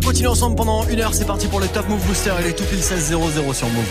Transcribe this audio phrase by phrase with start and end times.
[0.00, 1.14] on continue ensemble pendant une heure.
[1.14, 2.32] C'est parti pour le Top Move Booster.
[2.40, 3.84] Il est tout pile 16 0 sur Move.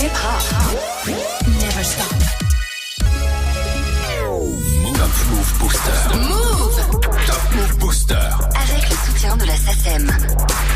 [0.00, 0.48] Hip hop.
[4.94, 5.90] Top Move Booster.
[6.16, 8.14] Move Top Move Booster.
[8.14, 10.67] avec le soutien de la SACEM.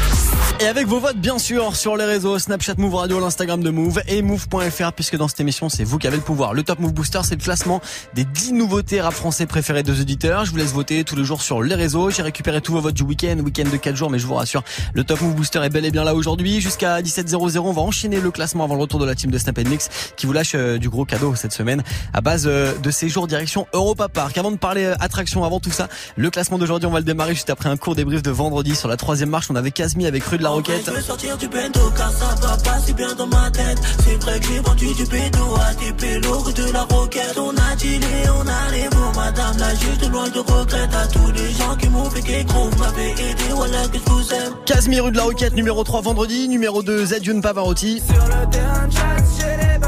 [0.62, 4.00] Et avec vos votes, bien sûr, sur les réseaux Snapchat Move Radio, l'Instagram de Move
[4.06, 6.54] et Move.fr, puisque dans cette émission, c'est vous qui avez le pouvoir.
[6.54, 7.80] Le Top Move Booster, c'est le classement
[8.14, 10.44] des 10 nouveautés rap français préférées des auditeurs.
[10.44, 12.10] Je vous laisse voter tous les jours sur les réseaux.
[12.10, 14.62] J'ai récupéré tous vos votes du week-end, week-end de 4 jours, mais je vous rassure,
[14.94, 16.60] le Top Move Booster est bel et bien là aujourd'hui.
[16.60, 19.58] Jusqu'à 17h00, on va enchaîner le classement avant le retour de la team de Snap
[19.66, 23.26] Mix, qui vous lâche euh, du gros cadeau cette semaine, à base euh, de séjour
[23.26, 24.38] direction Europa Park.
[24.38, 27.34] Avant de parler euh, attraction, avant tout ça, le classement d'aujourd'hui, on va le démarrer
[27.34, 29.50] juste après un court débrief de vendredi sur la troisième marche.
[29.50, 30.84] On avait Casmi avec Rue de la Roquette.
[30.86, 33.78] Je veux sortir du bendo car ça va pas si bien dans ma tête.
[34.04, 37.38] C'est vrai que j'ai vendu du bédo à des pélos rue de la roquette.
[37.38, 38.06] On a dealé,
[38.36, 40.94] on a les mots madame là juste loin de regrette.
[40.94, 44.32] À tous les gens qui m'ont fait qu'est gros m'avaient aidé voilà que je vous
[44.34, 44.54] aime.
[44.66, 48.00] Casmi rue de la Roquette, numéro 3 vendredi, numéro 2 Zedjun Pavarotti.
[48.00, 49.78] Sur le terrain de chasse, j'ai les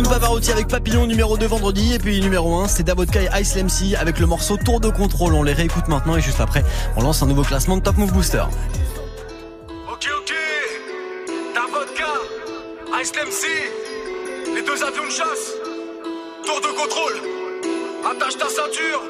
[0.00, 3.54] Zedjun Pavarotti avec Papillon numéro 2 vendredi et puis numéro 1 c'est Davodka et Ice
[3.56, 5.34] MC avec le morceau Tour de contrôle.
[5.34, 6.64] On les réécoute maintenant et juste après
[6.96, 8.44] on lance un nouveau classement de Top Move Booster.
[9.92, 10.34] Ok, ok.
[11.54, 15.52] Ta vodka, Ice MC, les deux avions de chasse,
[16.46, 17.20] tour de contrôle.
[18.10, 19.02] Attache ta ceinture.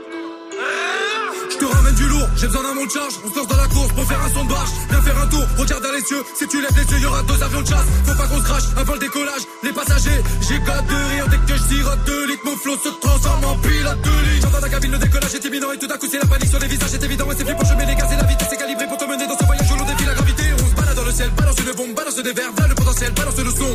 [1.52, 2.08] Je te ramène du
[2.40, 3.14] j'ai besoin d'un monde charge.
[3.24, 4.70] On se lance dans la course pour faire un son de barge.
[4.88, 6.22] Viens faire un tour, regarde dans les cieux.
[6.34, 7.88] Si tu lèves les yeux, y'aura deux avions de chasse.
[8.06, 9.44] Faut pas qu'on se crache avant le décollage.
[9.62, 12.44] Les passagers, j'ai gâte de rire dès que je sirote de litres.
[12.44, 14.40] Mon flot se transforme en pilote de ligne.
[14.40, 16.58] J'entends la cabine, le décollage est imminent et tout à coup c'est la panique sur
[16.58, 16.88] les visages.
[16.90, 17.64] C'est évident, ouais, c'est flippant.
[17.64, 19.70] Je mets les gaz et la vitesse est calibrée pour te mener dans ce voyage
[19.70, 20.44] où l'on défie la gravité.
[20.54, 23.12] On se balade dans le ciel, balance une bombe, balance des verres, voilà le potentiel,
[23.12, 23.74] balance le son.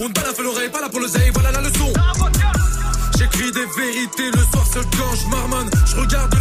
[0.00, 1.92] On ne balafre l'oreille, pas là pour le zay, voilà la leçon.
[3.18, 5.70] J'écris des vérités le soir seul quand je marmonne.
[5.86, 6.39] Je regarde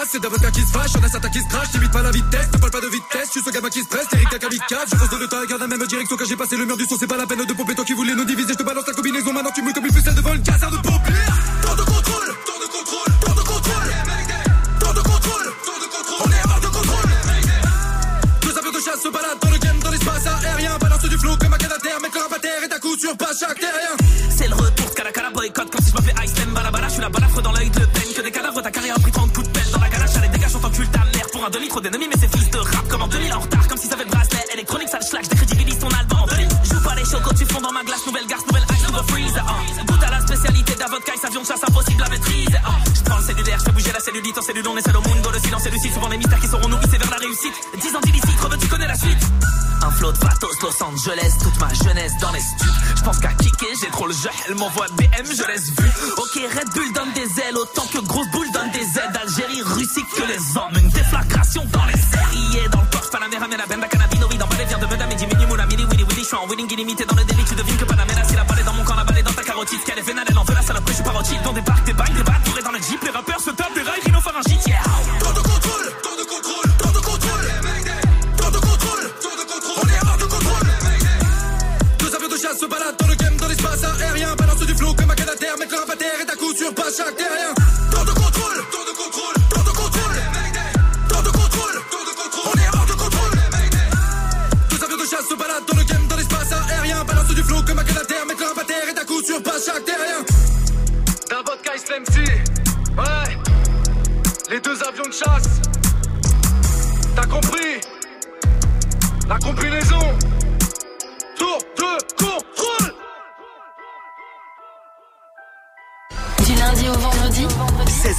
[0.00, 2.10] casse, c'est d'avocat qui se fâche, y'en a certains qui se crachent, t'imites pas la
[2.10, 4.88] vitesse, ne parle pas de vitesse, je suis ce gamin qui se presse, Eric kamikaze,
[4.90, 6.96] je fonce de l'état, garde la même direction quand j'ai passé le mur du son,
[6.98, 8.49] c'est pas la peine de pomper, toi qui voulais nous diviser,
[54.78, 54.99] le
[86.96, 87.54] chaque terrien.
[87.90, 90.16] Temps de contrôle, temps de contrôle, temps de contrôle.
[91.08, 92.52] Temps de contrôle, temps de contrôle.
[92.52, 93.30] On est hors de contrôle.
[94.70, 97.04] Deux avions de chasse se baladent dans le game, dans l'espace aérien.
[97.04, 99.40] Balance du flot comme un canadair, mettre le rap à terre et à coup sur
[99.42, 100.24] pas chaque terrien.
[101.28, 102.24] Ta vodka, Ice MC.
[102.98, 103.38] Ouais.
[104.50, 105.60] Les deux avions de chasse.
[107.14, 107.80] T'as compris?
[109.28, 110.18] La combinaison.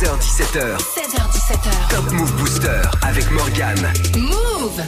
[0.02, 0.78] 16h17h.
[0.80, 1.90] 16h17h.
[1.92, 3.94] Top Move Booster avec Morgane.
[4.18, 4.82] Move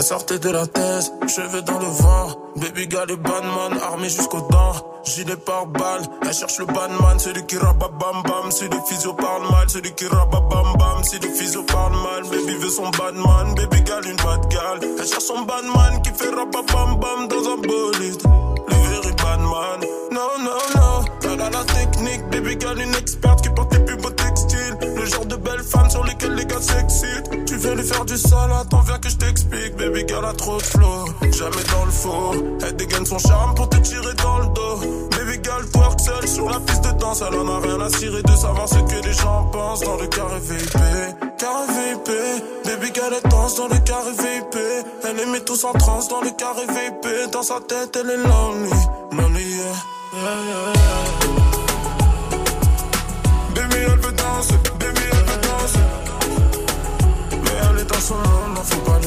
[0.00, 2.28] Elle sortait de la thèse, cheveux dans le vent.
[2.56, 4.72] Baby gal et bandman, armé jusqu'aux dents.
[5.04, 8.46] Gilet par balle, elle cherche le bandman, celui qui rabat bam bam.
[8.46, 11.02] Le physio parle mal, celui qui rabat bam bam.
[11.02, 13.54] Le physio parle mal, baby veut son bandman.
[13.54, 14.78] Baby gal, une bad gal.
[14.98, 18.22] Elle cherche son bandman qui fait rabat bam bam dans un bolide.
[18.68, 19.80] Le very bandman,
[20.12, 21.04] non, non, non.
[21.24, 23.89] Elle a la technique, baby gal, une experte qui porte les
[25.10, 27.30] genre de belles femmes sur lesquelles les gars s'excitent.
[27.46, 29.76] Tu veux voulu faire du sale, attends, viens que je t'explique.
[29.76, 32.32] Baby girl a trop de flow, jamais dans le faux.
[32.64, 34.76] Elle dégaine son charme pour te tirer dans le dos.
[35.10, 37.22] Baby girl twerk seule sur la piste de danse.
[37.26, 40.06] Elle en a rien à cirer de savoir ce que les gens pensent dans le
[40.06, 40.72] carré VIP.
[41.38, 42.10] Carré VIP,
[42.66, 44.56] baby girl elle danse dans le carré VIP.
[45.04, 47.32] Elle les met tous en transe dans le carré VIP.
[47.32, 48.70] Dans sa tête, elle est lonely,
[49.12, 50.00] lonely, yeah.
[53.54, 54.54] Baby, elle veut danser,
[58.12, 58.99] elle est dans son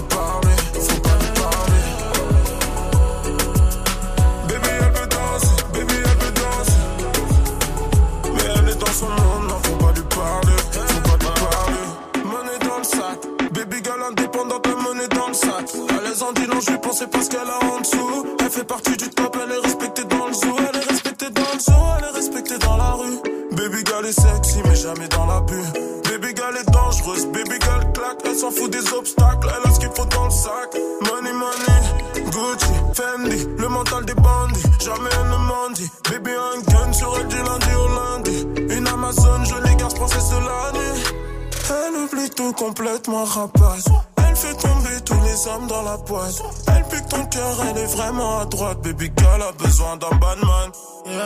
[42.66, 43.86] complètement rapace.
[44.18, 46.42] Elle fait tomber tous les hommes dans la poisse.
[46.68, 48.78] Elle pique ton cœur, elle est vraiment à droite.
[48.82, 50.70] Baby girl a besoin d'un bad man.
[51.06, 51.22] Yeah.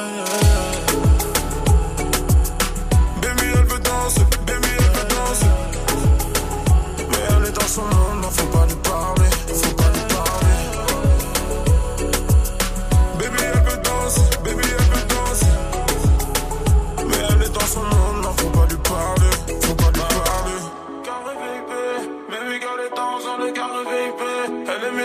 [3.22, 5.52] Baby, elle veut danser, baby, elle veut danser.
[7.12, 9.30] Mais elle est dans son monde, non, faut pas lui parler,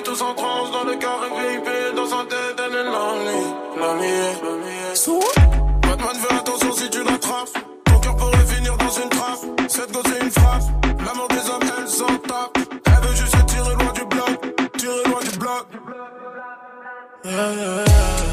[0.03, 1.97] est tous en transe dans le carré VIP.
[1.97, 3.43] Dans sa tête, elle est lonely,
[3.79, 4.73] lonely.
[5.83, 7.51] Batman fait attention si tu l'attrapes.
[7.85, 9.41] Ton cœur pourrait finir dans une trappe.
[9.69, 10.63] Cette gosse est une frappe.
[11.05, 12.59] L'amour des hommes, elle s'en tape.
[12.87, 14.73] Elle veut juste tirer loin du bloc.
[14.77, 15.67] Tirer loin du bloc.
[17.25, 18.32] Yeah, yeah, yeah.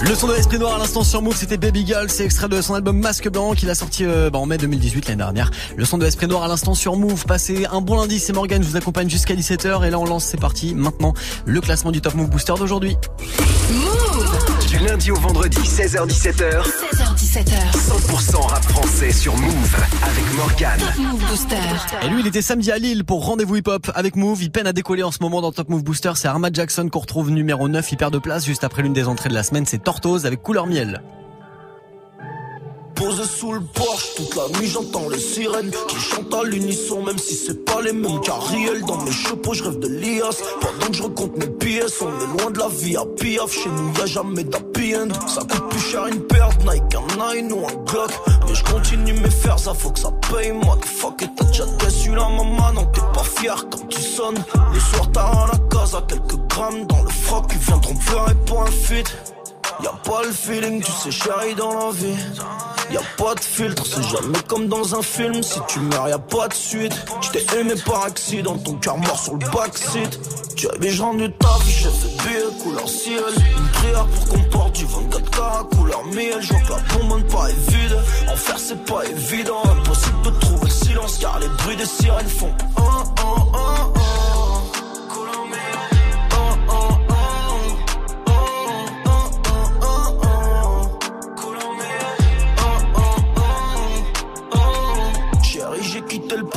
[0.00, 2.60] Le son de l'esprit noir à l'instant sur Move, c'était Baby Girl, c'est extrait de
[2.62, 5.50] son album Masque Blanc qu'il a sorti euh, bah, en mai 2018 l'année dernière.
[5.76, 8.62] Le son de l'esprit noir à l'instant sur Move, passez un bon lundi, c'est Morgan,
[8.62, 11.14] je vous accompagne jusqu'à 17h et là on lance, c'est parti, maintenant
[11.46, 12.96] le classement du Top Move Booster d'aujourd'hui.
[13.68, 14.57] Du
[14.88, 17.72] lundi au vendredi, 16h17h, 16h17h.
[17.72, 20.80] 100% rap français sur Move avec Morgan.
[20.98, 21.56] Move Booster.
[22.02, 24.42] Et lui, il était samedi à Lille pour rendez-vous hip-hop avec Move.
[24.42, 26.12] Il peine à décoller en ce moment dans le Top Move Booster.
[26.14, 27.92] C'est Armad Jackson qu'on retrouve numéro 9.
[27.92, 29.66] Il perd de place juste après l'une des entrées de la semaine.
[29.66, 31.02] C'est Tortoise avec couleur miel.
[32.98, 37.16] Posé sous le porche, toute la nuit j'entends les sirènes qui chantent à l'unisson, même
[37.16, 38.82] si c'est pas les mêmes carriels.
[38.86, 40.42] Dans mes chapeaux, je rêve de l'IAS.
[40.60, 43.52] Pendant que je recompte mes pièces, on est loin de la vie à piaf.
[43.52, 45.10] Chez nous, y a jamais d'happy end.
[45.28, 48.10] Ça coûte plus cher une de Nike, un Nine ou un Glock.
[48.48, 50.50] Mais je continue mes fers, ça faut que ça paye.
[50.50, 54.02] Moi, que fuck, et t'as déjà déçu la maman, non, t'es pas fier quand tu
[54.02, 54.44] sonnes.
[54.74, 57.44] Le soir, t'as à la case à quelques grammes dans le froc.
[57.52, 59.06] Ils viendront pleurer pour un feat.
[59.82, 62.16] Y'a pas le feeling, tu sais, chérie, dans la vie.
[62.90, 65.42] Y'a pas de filtre, c'est jamais comme dans un film.
[65.42, 66.94] Si tu meurs, y'a pas de suite.
[67.20, 70.18] J't'ai aimé par accident, ton cœur mort sur le backseat.
[70.56, 73.22] Tu avais genre du taf, j'ai fait billet couleur ciel.
[73.36, 76.38] Une prière pour qu'on porte du 24K couleur miel.
[76.40, 77.98] Je vois que la bombe pas est vide.
[78.28, 79.62] En faire, c'est pas évident.
[79.64, 82.52] Impossible de trouver le silence car les bruits des sirènes font.
[82.78, 84.27] un, un, un,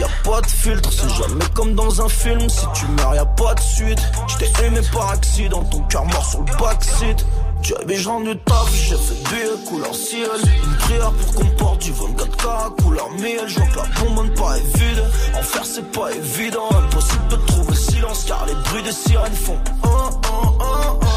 [0.00, 2.48] Y'a pas de filtre, c'est jamais comme dans un film.
[2.48, 3.98] Si tu meurs, y'a pas de suite.
[4.28, 7.26] J't'ai aimé par accident, ton cœur mort sur le backseat.
[7.60, 10.30] Tu avais genre du taf, j'ai fait billet couleur ciel.
[10.64, 13.46] Une prière pour qu'on porte du 24K couleur miel.
[13.46, 15.04] Je vois que la bombe pas est vide.
[15.38, 16.68] En faire, c'est pas évident.
[16.70, 19.58] Impossible de trouver le silence car les bruits des sirènes font.
[19.84, 21.09] un, un,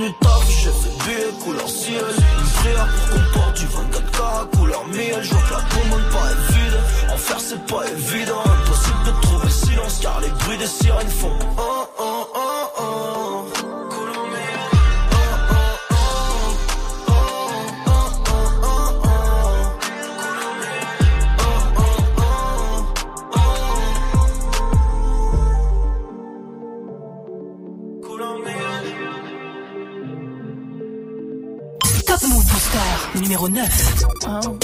[0.00, 0.70] du taf, j'ai
[1.04, 2.04] fait couleur ciel
[2.56, 5.22] prière pour qu'on porte du 24K couleur miel.
[5.22, 6.80] Je vois que la commande paraît vide.
[7.12, 8.40] En faire c'est pas évident.
[8.40, 12.39] Impossible de trouver silence car les bruits des sirènes font oh, oh, oh,
[33.30, 34.04] numéro 9.
[34.26, 34.58] Wow.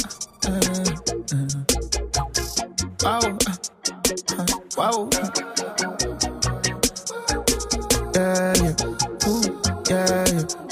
[4.76, 5.08] Wow.
[8.16, 8.74] Yeah, yeah.
[9.28, 9.42] Ooh,
[9.88, 10.24] yeah,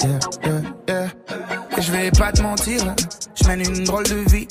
[0.03, 1.07] yeah, yeah, yeah.
[1.77, 2.83] Et je vais pas te mentir,
[3.33, 4.47] je mène une drôle de vie.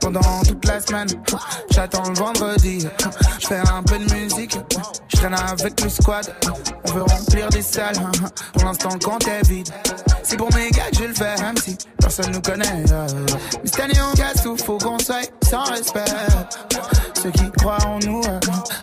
[0.00, 1.08] Pendant toute la semaine,
[1.70, 2.84] j'attends le vendredi.
[3.38, 4.58] Je fais un peu de musique,
[5.22, 6.34] traîne avec le squad.
[6.88, 7.96] On veut remplir des salles,
[8.54, 9.68] pour l'instant le compte est vide.
[10.22, 12.84] C'est pour mes gars je le fais, même si personne nous connaît.
[12.90, 13.06] euh.
[13.62, 16.00] Mais cette année on casse tout, faut qu'on soit sans respect.
[17.22, 18.40] Ceux qui croient en nous euh,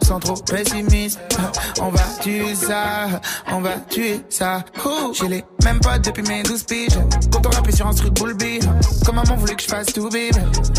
[0.07, 1.19] sont trop pessimistes.
[1.33, 3.19] Euh, On va tuer ça,
[3.51, 4.63] on va tuer ça.
[5.11, 6.97] J'ai les mêmes potes depuis mes 12 piges.
[7.33, 8.65] Quand on rappelait sur un truc beat.
[9.05, 10.29] Comme maman voulait que je fasse tout bébé.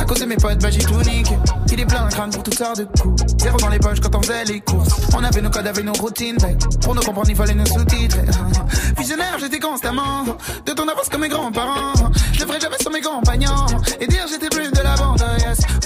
[0.00, 1.36] À cause de mes potes, bah j'ai tout niqué.
[1.70, 3.22] Il est plein d'un crâne pour toutes sortes de coups.
[3.38, 4.94] Zéro dans les poches quand on faisait les courses.
[5.14, 6.38] On avait nos codes, avait nos routines.
[6.80, 8.16] Pour nous comprendre, il fallait nos sous-titres.
[8.98, 10.24] Visionnaire, j'étais constamment
[10.64, 11.92] de ton avance comme mes grands-parents.
[12.32, 13.66] Je le ferai jamais sur mes compagnons.
[14.00, 15.22] Et dire j'étais plus de la bande.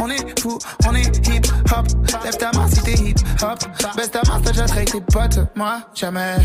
[0.00, 0.58] On est fou,
[0.88, 1.86] on est hip hop.
[2.24, 3.58] Lève ta main si t'es hip hop.
[3.96, 5.38] Baisse ta main, t'as déjà tes potes.
[5.54, 6.36] Moi, jamais.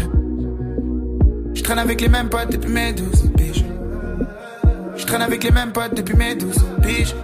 [1.53, 3.65] Je traîne avec les mêmes potes depuis mes 12 piges.
[4.95, 7.15] Je traîne avec les mêmes potes depuis mes 12 piges.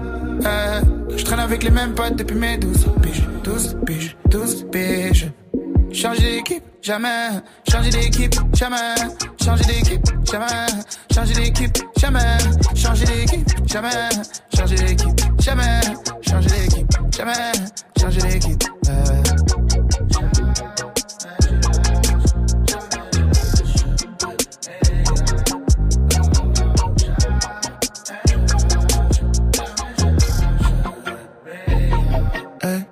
[0.45, 0.81] Euh,
[1.15, 3.27] je traîne avec les mêmes potes depuis mes 12 piges.
[3.43, 5.31] 12 piges, 12 piges.
[5.91, 7.29] Changer d'équipe, jamais.
[7.69, 8.95] Changer d'équipe, jamais.
[9.43, 10.45] Changer d'équipe, jamais.
[11.13, 12.37] Changer d'équipe, jamais.
[12.75, 14.09] Changer d'équipe, jamais.
[14.55, 15.81] Changer d'équipe, jamais.
[16.29, 16.87] Changer d'équipe,
[17.17, 17.51] jamais.
[17.99, 18.63] Changer d'équipe.
[18.89, 19.23] euh.
[32.61, 32.85] Hey.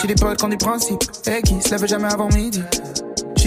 [0.00, 2.62] J'ai des potes qui ont des principes et qui se lèvent jamais avant midi.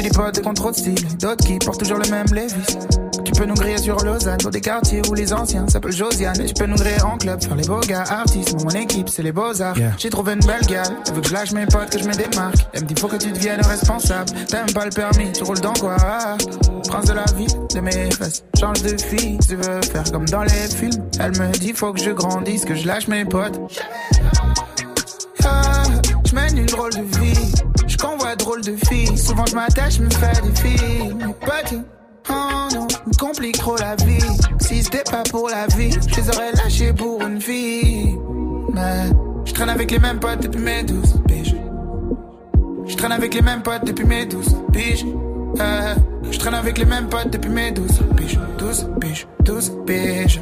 [0.01, 2.75] J'ai des potes de style, d'autres qui portent toujours le même Levis.
[3.23, 6.41] Tu peux nous griller sur Lausanne, dans des quartiers où les anciens s'appellent Josiane.
[6.41, 8.63] Et tu peux nous griller en club, faire les beaux gars artistes.
[8.63, 9.75] Mon équipe, c'est les beaux-arts.
[9.99, 12.13] J'ai trouvé une belle gale, elle veut que je lâche mes potes, que je me
[12.13, 12.55] démarque.
[12.73, 14.31] Elle me dit, faut que tu deviennes responsable.
[14.47, 15.95] T'aimes pas le permis, tu roules dans quoi?
[16.87, 18.43] Prince de la vie, de mes fesses.
[18.59, 21.03] Change de fille, tu veux faire comme dans les films.
[21.19, 23.59] Elle me dit, faut que je grandisse, que je lâche mes potes.
[25.43, 25.83] Ah,
[26.25, 27.53] je mène une drôle de vie.
[28.41, 29.17] Drôle de filles.
[29.17, 31.15] Souvent je m'attache, me fais des filles.
[31.15, 31.75] Mais pas que,
[32.29, 34.19] oh non, me complique trop la vie.
[34.59, 38.17] Si c'était pas pour la vie, je les aurais lâchés pour une fille.
[38.73, 39.09] Mais
[39.45, 41.55] je traîne avec les mêmes potes depuis mes 12 piges.
[42.87, 45.05] Je traîne avec les mêmes potes depuis mes 12 piges.
[45.59, 45.95] Euh,
[46.31, 48.39] je traîne avec les mêmes potes depuis mes 12 piges.
[48.57, 50.41] 12 piges, 12 piges.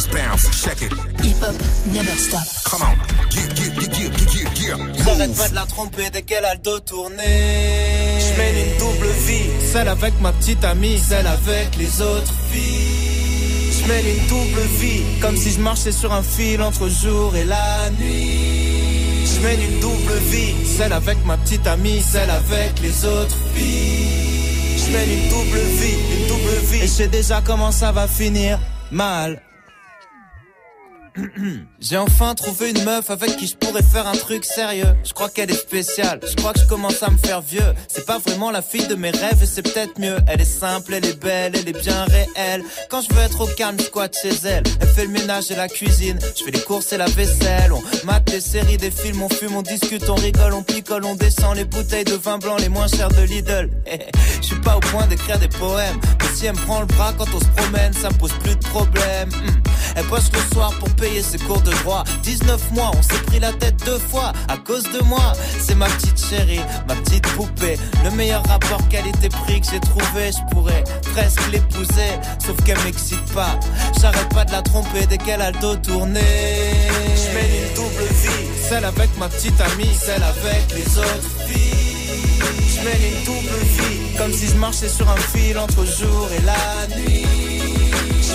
[0.00, 0.92] Just bounce, check it.
[1.20, 1.54] Hip Hop
[1.92, 2.40] Never Stop.
[2.64, 2.96] Come on.
[3.36, 5.04] Yeah, yeah, yeah, yeah, yeah, yeah.
[5.04, 8.18] J'arrête pas de la tromper dès qu'elle a le dos tourné.
[8.18, 13.72] Je mène une double vie, celle avec ma petite amie, celle avec les autres filles.
[13.78, 17.44] Je mène une double vie, comme si je marchais sur un fil entre jour et
[17.44, 19.26] la nuit.
[19.26, 24.06] Je mène une double vie, celle avec ma petite amie, celle avec les autres filles.
[24.88, 28.58] Une double vie, une double vie, et je sais déjà comment ça va finir
[28.90, 29.42] mal.
[31.80, 34.94] J'ai enfin trouvé une meuf avec qui je pourrais faire un truc sérieux.
[35.04, 36.20] Je crois qu'elle est spéciale.
[36.28, 37.74] Je crois que je commence à me faire vieux.
[37.88, 40.18] C'est pas vraiment la fille de mes rêves et c'est peut-être mieux.
[40.28, 42.62] Elle est simple, elle est belle, elle est bien réelle.
[42.88, 44.62] Quand je veux être au calme, je squatte chez elle.
[44.80, 46.18] Elle fait le ménage et la cuisine.
[46.36, 47.72] Je fais les courses et la vaisselle.
[47.72, 51.16] On mate des séries, des films, on fume, on discute, on rigole, on picole, on
[51.16, 53.70] descend les bouteilles de vin blanc les moins chères de Lidl.
[54.40, 55.98] Je suis pas au point d'écrire des poèmes.
[56.20, 58.54] Mais si elle me prend le bras quand on se promène, ça me pose plus
[58.54, 59.28] de problème.
[59.28, 59.60] Hmm.
[59.96, 62.04] Elle bosse le soir pour payer ses cours de droit.
[62.22, 65.32] 19 mois, on s'est pris la tête deux fois à cause de moi.
[65.58, 67.76] C'est ma petite chérie, ma petite poupée.
[68.04, 72.12] Le meilleur rapport qualité-prix que j'ai trouvé, je pourrais presque l'épouser.
[72.44, 73.58] Sauf qu'elle m'excite pas.
[74.00, 76.20] J'arrête pas de la tromper dès qu'elle a le dos tourné.
[76.20, 82.40] Je mène une double vie, celle avec ma petite amie, celle avec les autres filles.
[82.68, 86.42] Je mène une double vie, comme si je marchais sur un fil entre jour et
[86.42, 87.49] la nuit.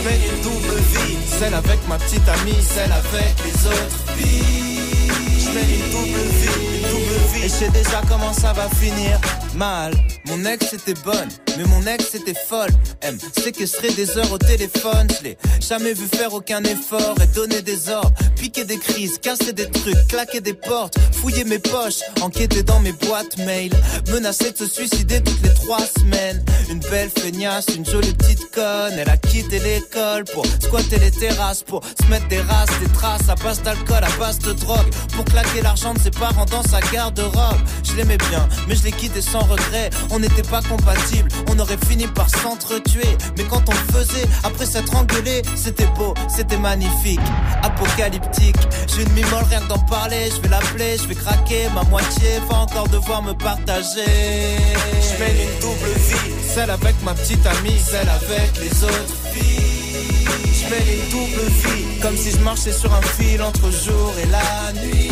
[0.06, 5.10] Mène une double vie, celle avec ma petite amie, celle avec les autres filles.
[5.40, 7.46] Je mène une double vie, une double vie.
[7.46, 9.20] Et je sais déjà comment ça va finir.
[9.56, 9.94] Mal,
[10.28, 12.70] mon ex était bonne, mais mon ex était folle.
[13.02, 15.08] Elle me séquestrait des heures au téléphone.
[15.20, 18.12] Je l'ai jamais vu faire aucun effort et donner des ordres.
[18.36, 22.92] Piquer des crises, casser des trucs, claquer des portes, fouiller mes poches, enquêter dans mes
[22.92, 23.72] boîtes mail.
[24.12, 26.44] Menacer de se suicider toutes les trois semaines.
[26.70, 28.94] Une belle feignasse, une jolie petite conne.
[28.98, 33.30] Elle a quitté l'école pour squatter les terrasses, pour se mettre des races, des traces
[33.30, 34.90] à base d'alcool, à base de drogue.
[35.16, 37.62] Pour claquer l'argent de ses parents dans sa garde-robe.
[37.84, 39.90] Je l'aimais bien, mais je l'ai quitté sans regret.
[40.20, 43.18] N'était pas compatibles, on aurait fini par s'entretuer.
[43.38, 47.20] Mais quand on faisait, après s'être engueulé, c'était beau, c'était magnifique.
[47.64, 48.56] Apocalyptique,
[48.88, 50.30] j'ai une mimole rien que d'en parler.
[50.36, 54.06] Je vais l'appeler, je vais craquer, ma moitié va encore devoir me partager.
[54.06, 60.26] Je mène une double vie, celle avec ma petite amie, celle avec les autres filles.
[60.54, 64.26] Je mène une double vie, comme si je marchais sur un fil entre jour et
[64.28, 65.12] la nuit.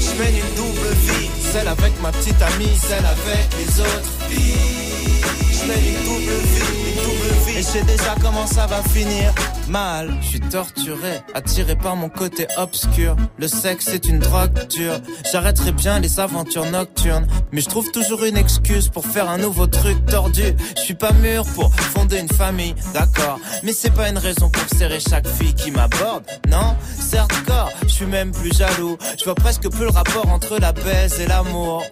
[0.00, 3.97] Je mène une double vie, celle avec ma petite amie, celle avec les autres
[7.68, 9.32] sais déjà comment ça va finir.
[9.68, 13.16] Mal, je suis torturé, attiré par mon côté obscur.
[13.36, 14.98] Le sexe est une drogue dure.
[15.30, 19.66] J'arrêterai bien les aventures nocturnes, mais je trouve toujours une excuse pour faire un nouveau
[19.66, 20.54] truc tordu.
[20.76, 24.78] Je suis pas mûr pour fonder une famille, d'accord, mais c'est pas une raison pour
[24.78, 26.24] serrer chaque fille qui m'aborde.
[26.48, 28.96] Non, certes corps, je suis même plus jaloux.
[29.18, 31.84] Je vois presque plus le rapport entre la baise et l'amour.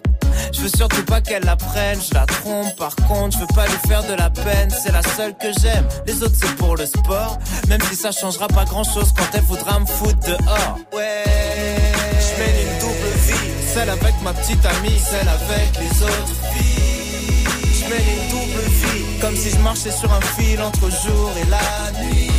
[0.53, 2.75] Je veux surtout pas qu'elle la prenne, je la trompe.
[2.77, 4.69] Par contre, je veux pas lui faire de la peine.
[4.69, 5.85] C'est la seule que j'aime.
[6.05, 7.37] Les autres, c'est pour le sport.
[7.67, 10.77] Même si ça changera pas grand chose quand elle voudra me foutre dehors.
[10.93, 13.51] Ouais, je mène une double vie.
[13.73, 17.43] Celle avec ma petite amie, celle avec les autres filles.
[17.73, 19.19] Je mène une double vie.
[19.19, 22.31] Comme si je marchais sur un fil entre jour et la nuit.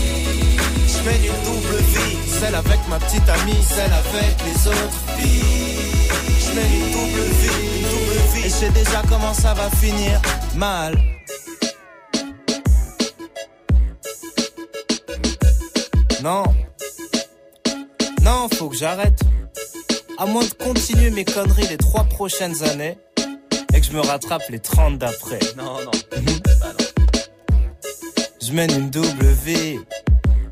[0.87, 2.19] Je mène une double vie.
[2.41, 6.09] Celle avec ma petite amie, celle avec les autres filles.
[6.41, 8.47] Je mène une double vie, une double vie.
[8.47, 10.23] Et je sais déjà comment ça va finir.
[10.55, 10.97] Mal.
[16.23, 16.43] Non.
[18.23, 19.21] Non, faut que j'arrête.
[20.19, 22.99] À moins de continuer mes conneries les trois prochaines années
[23.73, 25.39] et que je me rattrape les 30 d'après.
[25.57, 25.91] Non, non.
[28.43, 29.79] Je mène une double vie.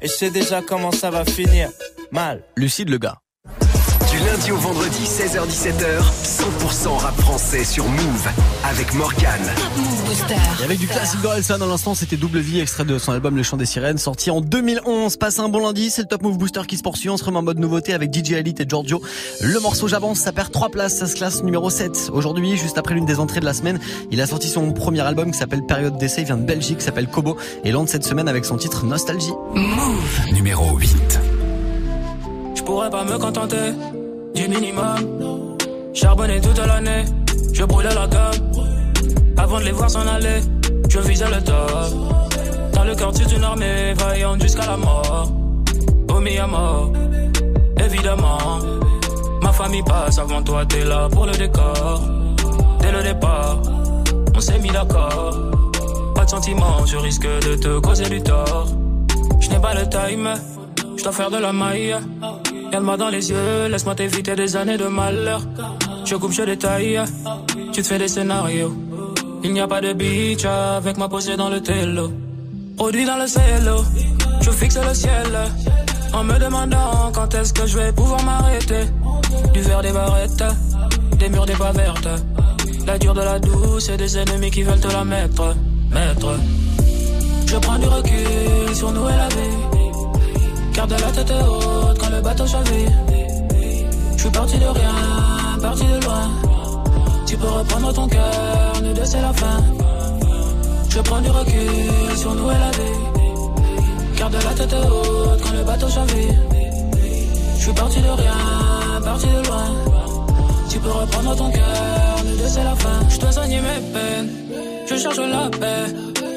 [0.03, 1.71] Et je sais déjà comment ça va finir.
[2.13, 2.45] Mal.
[2.57, 3.19] Lucide le gars.
[4.27, 8.29] Lundi au vendredi, 16h-17h, 100% rap français sur Move
[8.65, 9.41] avec Morgan.
[10.61, 13.45] Et avec du classique d'Orelsan dans l'instant, c'était Double Vie, extrait de son album Le
[13.45, 15.17] Chant des Sirènes, sorti en 2011.
[15.17, 17.09] Passe un bon lundi, c'est le Top Move Booster qui se poursuit.
[17.09, 19.01] On se remet en mode nouveauté avec DJ Elite et Giorgio.
[19.43, 22.11] Le morceau J'avance, ça perd 3 places, ça se classe numéro 7.
[22.13, 23.79] Aujourd'hui, juste après l'une des entrées de la semaine,
[24.11, 27.07] il a sorti son premier album qui s'appelle Période d'essai, il vient de Belgique, s'appelle
[27.07, 29.35] Kobo, et lance cette semaine avec son titre Nostalgie.
[29.55, 30.33] Move.
[30.33, 31.21] Numéro 8.
[32.57, 33.73] Je pourrais pas me contenter
[34.37, 35.57] du minimum.
[35.95, 37.05] Charbonner toute l'année,
[37.55, 38.53] je brûlais la gamme.
[39.39, 40.41] Avant de les voir s'en aller,
[40.89, 42.73] je visais le top.
[42.75, 45.33] Dans le quartier d'une armée, vaillante jusqu'à la mort.
[46.09, 46.93] Omis à mort,
[47.83, 48.59] évidemment.
[49.43, 52.01] Ma famille passe avant toi, t'es là pour le décor.
[52.81, 53.59] Dès le départ,
[54.35, 55.35] on s'est mis d'accord.
[56.15, 58.69] Pas de sentiments, je risque de te causer du tort.
[59.41, 60.35] Je n'ai pas le time,
[60.97, 61.97] je dois faire de la maille.
[62.67, 65.41] Regarde-moi dans les yeux, laisse-moi t'éviter des années de malheur.
[66.05, 67.01] Je coupe, je détaille,
[67.73, 68.75] tu te fais des scénarios.
[69.45, 72.11] Il n'y a pas de beach avec ma posée dans le télo.
[72.77, 73.85] Produit dans le cello,
[74.41, 75.33] je fixe le ciel.
[76.13, 78.85] En me demandant quand est-ce que je vais pouvoir m'arrêter.
[79.53, 80.45] Du verre des barrettes,
[81.19, 82.09] des murs des pas vertes.
[82.87, 85.55] La dure de la douce et des ennemis qui veulent te la mettre.
[85.91, 86.39] Mettre.
[87.47, 89.76] Je prends du recul sur nous et la vie.
[90.77, 92.91] Garde la tête haute quand le bateau chavire.
[94.15, 96.31] Je suis parti de rien, parti de loin.
[97.25, 99.65] Tu peux reprendre ton cœur, nous deux c'est la fin.
[100.91, 104.19] Je prends du recul sur nous et la vie.
[104.19, 106.35] Garde la tête haute quand le bateau chavire.
[107.57, 109.69] Je suis parti de rien, parti de loin.
[110.69, 113.09] Tu peux reprendre ton cœur, nous deux c'est la fin.
[113.09, 114.31] Je dois soigner mes peines,
[114.91, 115.87] je cherche la paix.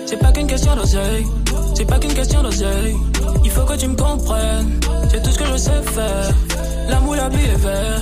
[0.05, 1.25] C'est pas qu'une question d'oseille,
[1.75, 2.95] c'est pas qu'une question d'oseille.
[3.43, 6.33] Il faut que tu me comprennes, c'est tout ce que je sais faire.
[6.89, 8.01] La vie est vert,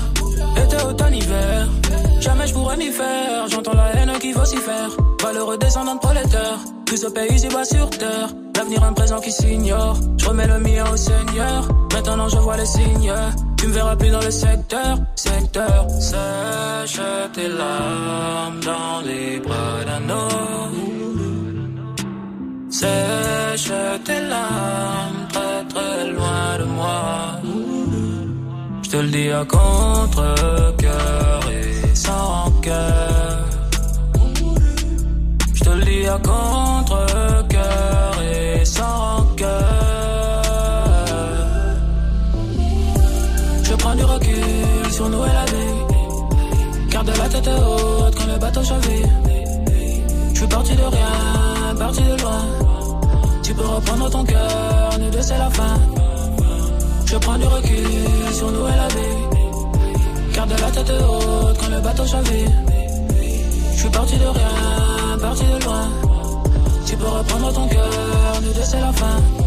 [0.63, 1.67] été, automne, hiver.
[2.19, 4.89] Jamais je pourrais m'y faire, j'entends la haine qui faire.
[5.21, 8.29] Valeureux descendant de prolétaire, plus au pays, y bas sur terre.
[8.55, 9.97] L'avenir, un présent qui s'ignore.
[10.17, 11.67] Je remets le mien au Seigneur.
[11.93, 13.13] Maintenant, je vois les signes.
[13.57, 15.87] Tu me verras plus dans le secteur, secteur.
[15.99, 17.01] Sèche
[17.33, 20.97] tes larmes dans les bras d'un homme.
[22.69, 23.71] Sèche
[24.03, 25.26] tes larmes
[25.73, 27.41] très loin de moi.
[28.83, 33.45] Je te le dis à contre-cœur et sans cœur.
[35.53, 40.41] Je te le dis à contre-cœur et sans cœur.
[43.63, 46.89] Je prends du recul sur nous et la vie.
[46.89, 49.09] Garde la tête haute quand le bateau chavire.
[50.33, 52.66] Je suis parti de rien, parti de loin.
[53.57, 55.79] Tu peux reprendre ton cœur, nous deux c'est la fin.
[57.07, 60.35] Je prends du recul sur nous et la vie.
[60.35, 62.51] Garde la tête haute quand le bateau chavire.
[63.73, 65.89] Je suis parti de rien, parti de loin.
[66.85, 69.46] Tu peux reprendre ton cœur, nous deux c'est la fin.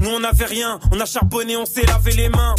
[0.00, 0.78] Nous on avait rien.
[0.92, 2.54] On a charbonné, on s'est lavé les mains.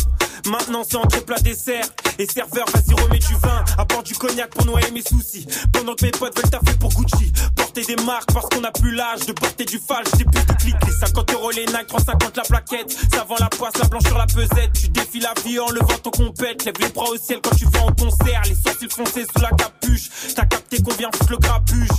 [0.45, 1.85] Maintenant c'est entre plat dessert.
[2.17, 3.63] Et serveur vas-y remets du vin.
[3.77, 5.47] Apporte du cognac pour noyer mes soucis.
[5.71, 7.31] Pendant que mes potes veulent taffer pour Gucci.
[7.55, 10.53] Porter des marques parce qu'on a plus l'âge De porter du fal, j'ai plus de
[10.53, 10.85] clics.
[10.85, 12.97] Les 50 euros les Nike, 350 la plaquette.
[13.13, 14.73] Ça vend la poisse, la blanche sur la pesette.
[14.73, 16.65] Tu défies la vie en levant ton compète.
[16.65, 18.41] Lève les bras au ciel quand tu vas en concert.
[18.45, 20.09] Les sourcils foncés sous la capuche.
[20.35, 21.89] T'as capté qu'on vient le grabuge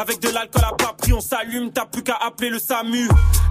[0.00, 3.06] avec de l'alcool à pas pris, on s'allume, t'as plus qu'à appeler le SAMU.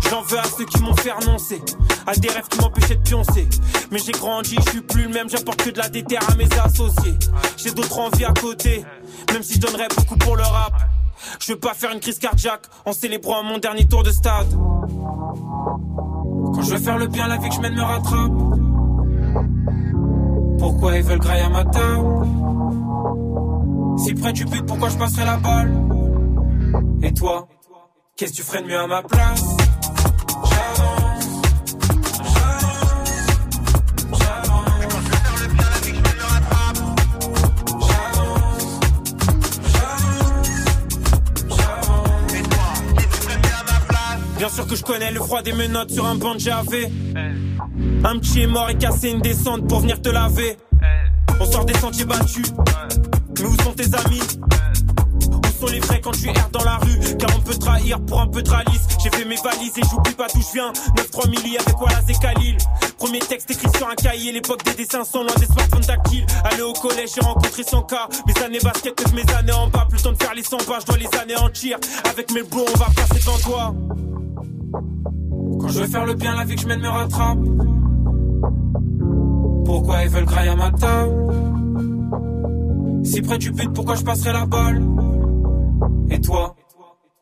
[0.10, 1.62] J'en veux à ceux qui m'ont fait renoncer,
[2.08, 3.48] à des rêves qui m'empêchaient de pioncer.
[3.92, 6.50] Mais j'ai grandi, je suis plus le même, j'apporte que de la déterre à mes
[6.60, 7.14] associés.
[7.58, 8.84] J'ai d'autres envies à côté,
[9.32, 10.74] même si je donnerais beaucoup pour le rap.
[11.40, 14.52] Je veux pas faire une crise cardiaque en célébrant mon dernier tour de stade.
[14.52, 18.32] Quand je veux faire le bien, la vie que je mène me rattrape.
[20.58, 22.08] Pourquoi ils veulent grailler à ma table?
[24.00, 25.99] Si près du but, pourquoi je passerai la balle?
[27.02, 27.48] Et toi,
[28.16, 29.42] qu'est-ce que tu ferais de mieux à ma place?
[30.50, 31.42] J'avance,
[32.24, 33.16] j'avance,
[34.12, 34.70] j'avance.
[44.38, 46.90] Bien sûr que je connais le froid des menottes sur un banc de JAV.
[48.04, 50.58] Un petit est mort et cassé une descente pour venir te laver.
[51.40, 52.52] On sort des sentiers battus.
[53.38, 54.22] Mais où sont tes amis
[55.60, 58.28] sont les vrais quand tu erres dans la rue Car on peut trahir pour un
[58.28, 58.88] peu de ralice.
[59.04, 60.72] J'ai fait mes valises et j'oublie pas d'où je viens.
[60.72, 62.58] 9-3 milli avec Wallace et Khalil.
[62.98, 64.32] Premier texte écrit sur un cahier.
[64.32, 66.26] L'époque des dessins sont loin des smartphones tactiles.
[66.46, 68.08] Aller au collège, j'ai rencontré son cas.
[68.28, 69.86] Mes années basket, que mes années en bas.
[69.90, 71.78] Plus le temps de faire les 100 pas, je dois les anéantir.
[72.10, 73.76] Avec mes bros, on va passer devant toi.
[75.60, 77.40] Quand je veux faire le bien, la vie que je mène me rattrape.
[79.66, 81.16] Pourquoi ils veulent grailler à ma table?
[83.04, 84.82] Si près du but, pourquoi je passerai la balle?
[86.10, 86.56] Et toi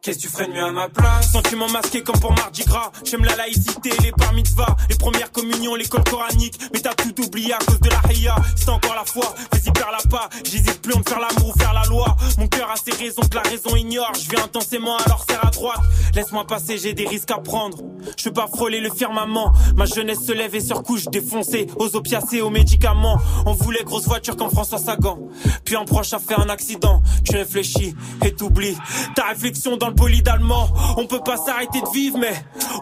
[0.01, 2.91] Qu'est-ce que tu ferais de mieux à ma place Sentiment masqué comme pour Mardi Gras.
[3.03, 6.57] J'aime la laïcité, les bar mitzvahs Les premières communions, l'école coranique.
[6.73, 9.91] Mais t'as tout oublié à cause de la haïa C'est encore la foi, vas-y perds
[9.91, 10.29] la pas.
[10.45, 12.15] J'hésite plus entre faire l'amour ou faire la loi.
[12.37, 14.13] Mon cœur a ses raisons que la raison ignore.
[14.13, 15.81] Je vais intensément alors serre à droite
[16.17, 17.77] Laisse-moi passer, j'ai des risques à prendre.
[18.17, 19.53] Je veux pas frôler le firmament.
[19.75, 21.67] Ma jeunesse se lève et sur couche défoncée.
[21.75, 23.19] Aux opiacés, aux médicaments.
[23.45, 25.19] On voulait grosse voiture comme François Sagan.
[25.63, 27.03] Puis un proche a fait un accident.
[27.23, 27.93] Tu réfléchis
[28.25, 28.75] et t'oublies.
[29.15, 30.67] Ta réflexion dans le bolide allemand.
[30.97, 32.33] On peut pas s'arrêter de vivre mais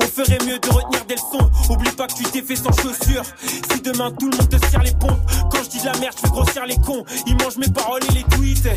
[0.01, 1.49] On ferait mieux de retenir des leçons.
[1.69, 3.25] Oublie pas que tu t'es fait sans chaussures.
[3.69, 5.19] Si demain tout le monde te serre les pompes
[5.51, 7.03] Quand je dis de la merde je fais grossir les cons.
[7.27, 8.69] Ils mangent mes paroles et les tweets.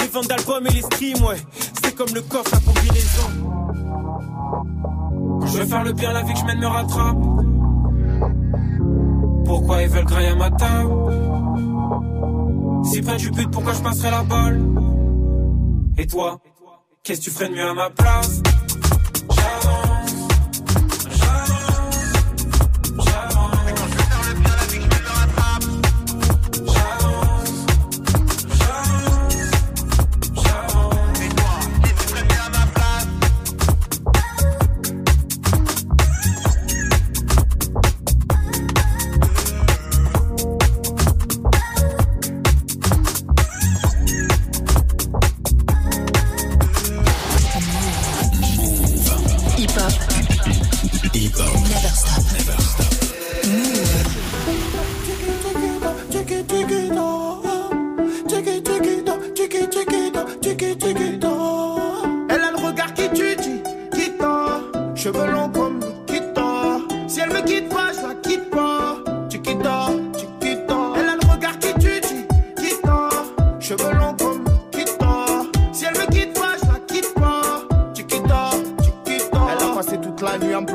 [0.00, 1.38] Les ventes d'albums et les streams ouais
[2.00, 3.28] comme le coffre à combinaison
[5.44, 7.16] je veux faire le bien la vie que je mène me rattrape.
[9.44, 10.94] Pourquoi ils veulent grailler à ma table?
[12.84, 14.62] Si près du but pourquoi je passerai la balle?
[15.98, 16.40] Et toi
[17.02, 18.42] Qu'est-ce que tu ferais de mieux à ma place?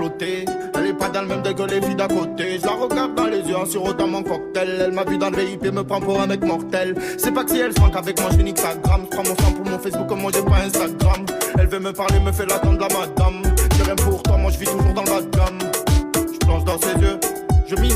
[0.05, 0.45] La.
[0.75, 2.59] Elle est pas dans le même que les filles d'à côté.
[2.59, 4.81] Je la regarde dans les yeux en sirotant mon cocktail.
[4.85, 6.95] Elle m'a vu dans le VIP, me prend pour un mec mortel.
[7.17, 9.05] C'est pas que si elle se manque avec moi, je nique sa gramme.
[9.05, 11.25] Je prends mon sang pour mon Facebook, comme moi j'ai pas Instagram.
[11.57, 13.41] Elle veut me parler, me fait l'attendre la madame.
[13.77, 15.59] J'ai rien pour toi, moi je vis toujours dans de gamme.
[16.15, 17.19] Je plonge dans ses yeux,
[17.67, 17.89] je m'y.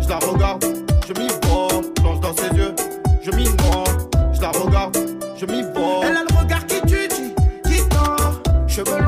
[0.00, 0.64] Je la regarde,
[1.06, 1.68] je m'y vois.
[1.96, 2.74] Je plonge dans ses yeux,
[3.22, 3.44] je m'y.
[4.32, 4.96] Je la regarde,
[5.36, 6.00] je m'y vois.
[6.04, 7.08] Elle a le regard qui tue,
[7.66, 8.16] Chiquita.
[8.66, 9.07] Cheveux longs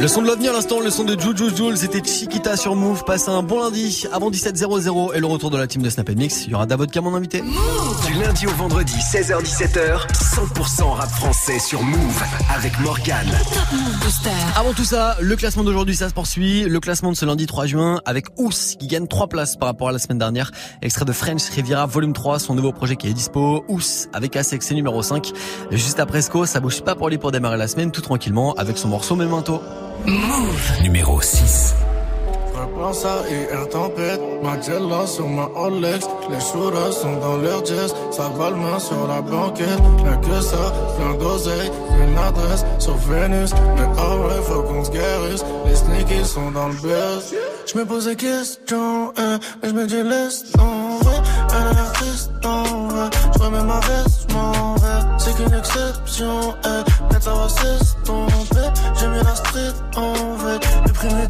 [0.00, 3.04] Le son de l'OVNI à l'instant, le son de Juju c'était Chiquita sur Move.
[3.04, 6.46] Passez un bon lundi avant 17h00 et le retour de la team de Snap Mix.
[6.46, 7.42] Il y aura Davodka, mon invité.
[8.06, 12.22] Du lundi au vendredi, 16h-17h, 100% rap français sur Move
[12.56, 13.28] avec Morgane.
[14.56, 16.62] Avant tout ça, le classement d'aujourd'hui, ça se poursuit.
[16.62, 19.90] Le classement de ce lundi 3 juin avec Ous qui gagne 3 places par rapport
[19.90, 20.50] à la semaine dernière.
[20.80, 23.66] Extrait de French Riviera Volume 3, son nouveau projet qui est dispo.
[23.68, 25.30] Ous avec Asex, c'est numéro 5.
[25.70, 28.54] Et juste après Sco, ça bouge pas pour lui pour démarrer la semaine tout tranquillement
[28.54, 29.60] avec son morceau Memento.
[30.82, 31.74] Numéro 6.
[32.54, 37.94] Repense à IR tempête, ma Jella sur ma Rolex Les shooters sont dans leur jazz,
[38.10, 39.80] ça va le main sur la banquette.
[40.02, 41.70] Rien que ça, plein d'oseille,
[42.02, 42.64] une adresse.
[42.78, 47.34] Sur Vénus Mais ah ouais, faut qu'on se guérisse, les sneakies sont dans le buzz.
[47.66, 51.16] Je me pose des questions, hein, mais je me dis laisse tomber.
[51.50, 55.00] Elle a l'air triste en vrai, je remets ma veste, je m'en vais.
[55.18, 58.39] C'est qu'une exception, hein, peut-être ça va s'estomper
[59.22, 61.26] la street en vrai, j'ai pris mes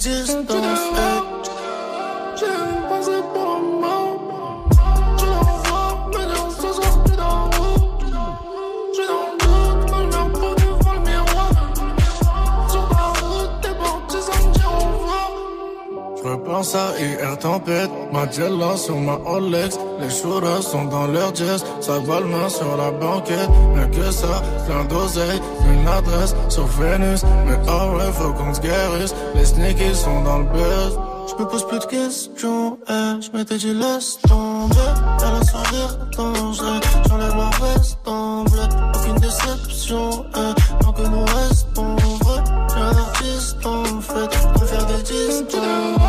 [16.51, 19.79] repense à IR tempête, ma Jella sur ma Rolex.
[20.01, 23.49] Les shooters sont dans leur jazz, ça va le main sur la banquette.
[23.75, 25.41] Rien que ça, plein d'oseille,
[25.73, 27.23] une adresse sur Vénus.
[27.47, 30.99] Mais ah ouais, faut qu'on se guérisse, les sneakies sont dans le buzz.
[31.29, 34.75] Je me pose plus de questions, eh, je m'étais dit laisse tomber.
[35.21, 38.63] Elle a sourire dangereux, j'enlève ma veste en bleu.
[38.95, 42.43] Aucune déception, eh, tant que nous restons vrais.
[42.75, 46.00] J'ai un artiste en fait, on faire des distances.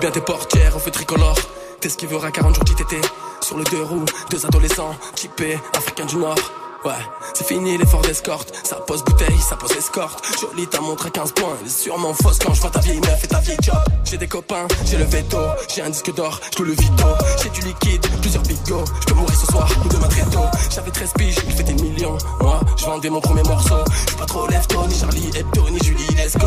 [0.00, 1.36] Bien tes portières, on fait tricolore.
[1.80, 3.00] T'es ce qui verra 40 jours t'étais
[3.42, 6.69] Sur le deux roues, deux adolescents, typés, africains du Nord.
[6.82, 6.92] Ouais,
[7.34, 8.54] c'est fini l'effort d'escorte.
[8.64, 10.24] Ça pose bouteille, ça pose escorte.
[10.40, 11.54] Jolie, t'as montré 15 points.
[11.60, 13.76] Elle est sûrement fausse quand je vois ta vieille meuf et ta vieille job.
[14.04, 15.36] J'ai des copains, j'ai le veto.
[15.68, 17.04] J'ai un disque d'or, je le vito.
[17.42, 18.84] J'ai du liquide, plusieurs bigots.
[19.00, 20.46] Je peux mourir ce soir ou demain très tôt.
[20.74, 22.16] J'avais 13 piges, il fait des millions.
[22.40, 23.84] Moi, je vendais mon premier morceau.
[24.08, 26.46] Je pas trop lève ni Charlie Hebdo, ni Julie Lesco.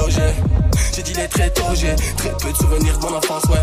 [0.95, 3.61] J'ai dit les très tôt, j'ai très peu de souvenirs de mon enfance, ouais.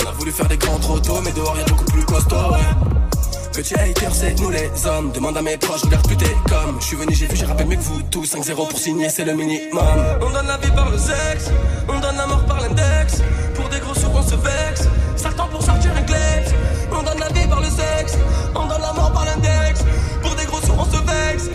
[0.00, 3.15] On a voulu faire des grands trop mais dehors y'a beaucoup plus costaud, ouais.
[3.56, 5.10] Petit hater, c'est nous les hommes.
[5.12, 6.78] Demande à mes proches, regarde plus t'es comme.
[6.78, 8.26] Je suis venu, j'ai vu, j'ai rappelé mieux que vous tous.
[8.26, 9.80] 5-0 pour signer, c'est le minimum.
[10.20, 11.50] On donne la vie par le sexe,
[11.88, 13.22] on donne la mort par l'index.
[13.54, 14.88] Pour des gros sous, on se vexe.
[15.16, 16.50] Ça pour sortir un kleps.
[16.92, 18.18] On donne la vie par le sexe,
[18.54, 19.82] on donne la mort par l'index.
[20.20, 21.50] Pour des gros sous, on se vexe.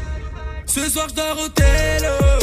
[0.66, 2.41] Ce soir, je dors au hôtel.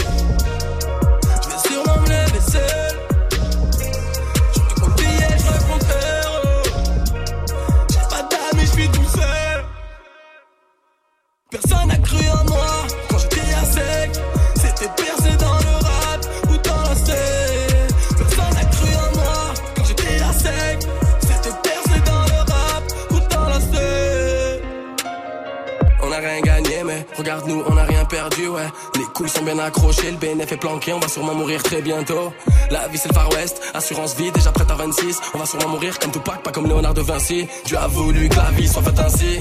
[27.29, 28.69] Gagné, mais regarde-nous, on a rien perdu, ouais.
[28.97, 32.33] Les couilles sont bien accrochées, le BNF est planqué, on va sûrement mourir très bientôt.
[32.71, 35.21] La vie c'est le Far West, assurance vie, déjà prête à 26.
[35.35, 37.47] On va sûrement mourir comme Tupac, pas comme Léonard de Vinci.
[37.67, 39.41] Dieu a voulu que la vie soit faite ainsi.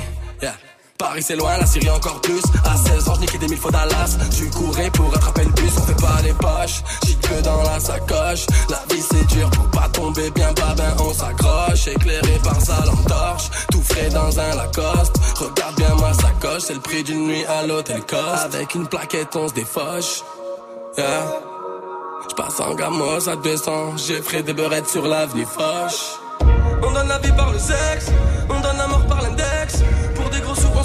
[0.97, 2.41] Paris c'est loin, la Syrie encore plus.
[2.65, 4.17] À 16 ans, je niquais des mille fois Dallas.
[4.35, 6.81] Tu courais pour attraper le bus, on fait pas les poches.
[7.05, 8.45] J'y que dans la sacoche.
[8.69, 11.87] La vie c'est dur pour pas tomber bien bas, ben on s'accroche.
[11.87, 15.15] Éclairé par sa lampe torche, tout frais dans un Lacoste.
[15.35, 18.53] Regarde bien ma sacoche, c'est le prix d'une nuit à l'hôtel Coste.
[18.53, 20.23] Avec une plaquette, on se défoche.
[20.97, 21.05] Yeah.
[22.29, 26.19] J'passe en gamos à 200, j'ai frais des beurrettes sur l'avenue Foch.
[26.81, 28.11] On donne la vie par le sexe,
[28.49, 29.56] on donne la mort par l'index.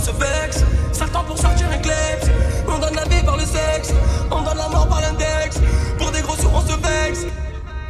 [0.03, 0.65] Se vexe.
[1.13, 1.83] Temps pour sortir un.
[2.69, 3.93] On donne la vie par le sexe,
[4.31, 5.59] on donne la mort par l'index.
[5.99, 7.27] Pour des gros sous, on se vexe.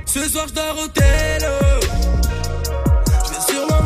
[0.07, 1.43] Ce soir, je dors au hôtel.
[3.25, 3.83] Je vais sûrement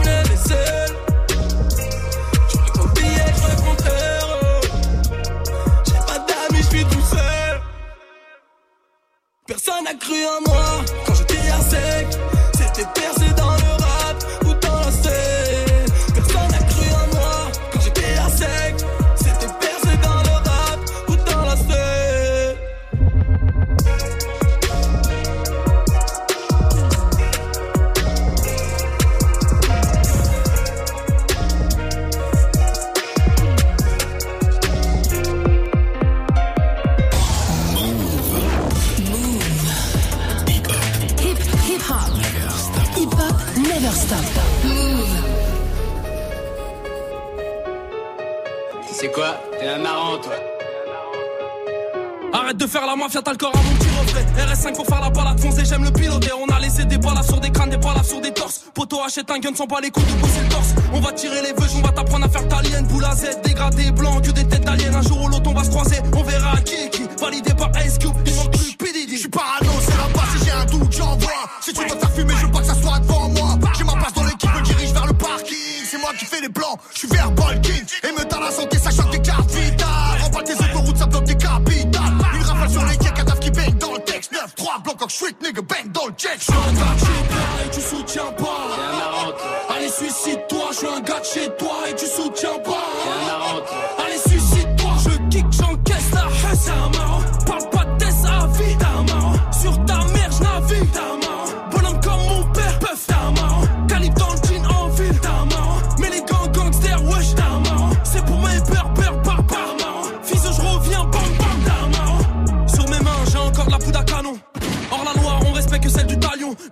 [59.37, 60.75] Un gun sans pas les coups de bosser le torse.
[60.95, 62.87] On va tirer les vœux, on va t'apprendre à faire ta lienne.
[62.87, 64.19] Boule à Z, dégradé, blanc,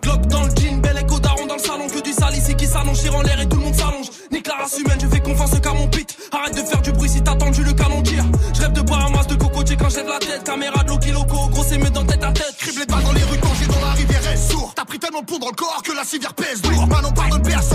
[0.03, 1.87] Glock dans le jean, bel écho daron dans le salon.
[1.89, 4.07] Que du sale ici qui s'allonge, tire en l'air et tout le monde s'allonge.
[4.31, 6.17] Nique la race humaine, je fais confiance qu'à mon pit.
[6.33, 8.25] Arrête de faire du bruit si t'as tendu le canon tire.
[8.55, 10.45] Je rêve de boire un masse de cocotier quand lève la tête.
[10.45, 12.55] Caméra de Loki Loco, gros c'est mieux dans tête à tête.
[12.59, 14.73] Criblé de balles dans les rues, plongé dans la rivière est sourd.
[14.75, 16.87] T'as pris tellement de plomb dans le corps que la civière pèse lourd.
[16.87, 17.74] Maintenant pardonne personne,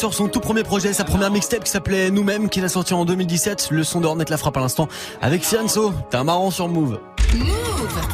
[0.00, 3.04] sur son tout premier projet, sa première mixtape qui s'appelait Nous-mêmes, qu'il a sorti en
[3.04, 3.68] 2017.
[3.70, 4.88] Le son d'Ornette la frappe à l'instant
[5.20, 5.92] avec Fianso.
[6.08, 6.98] T'es un marrant sur Move.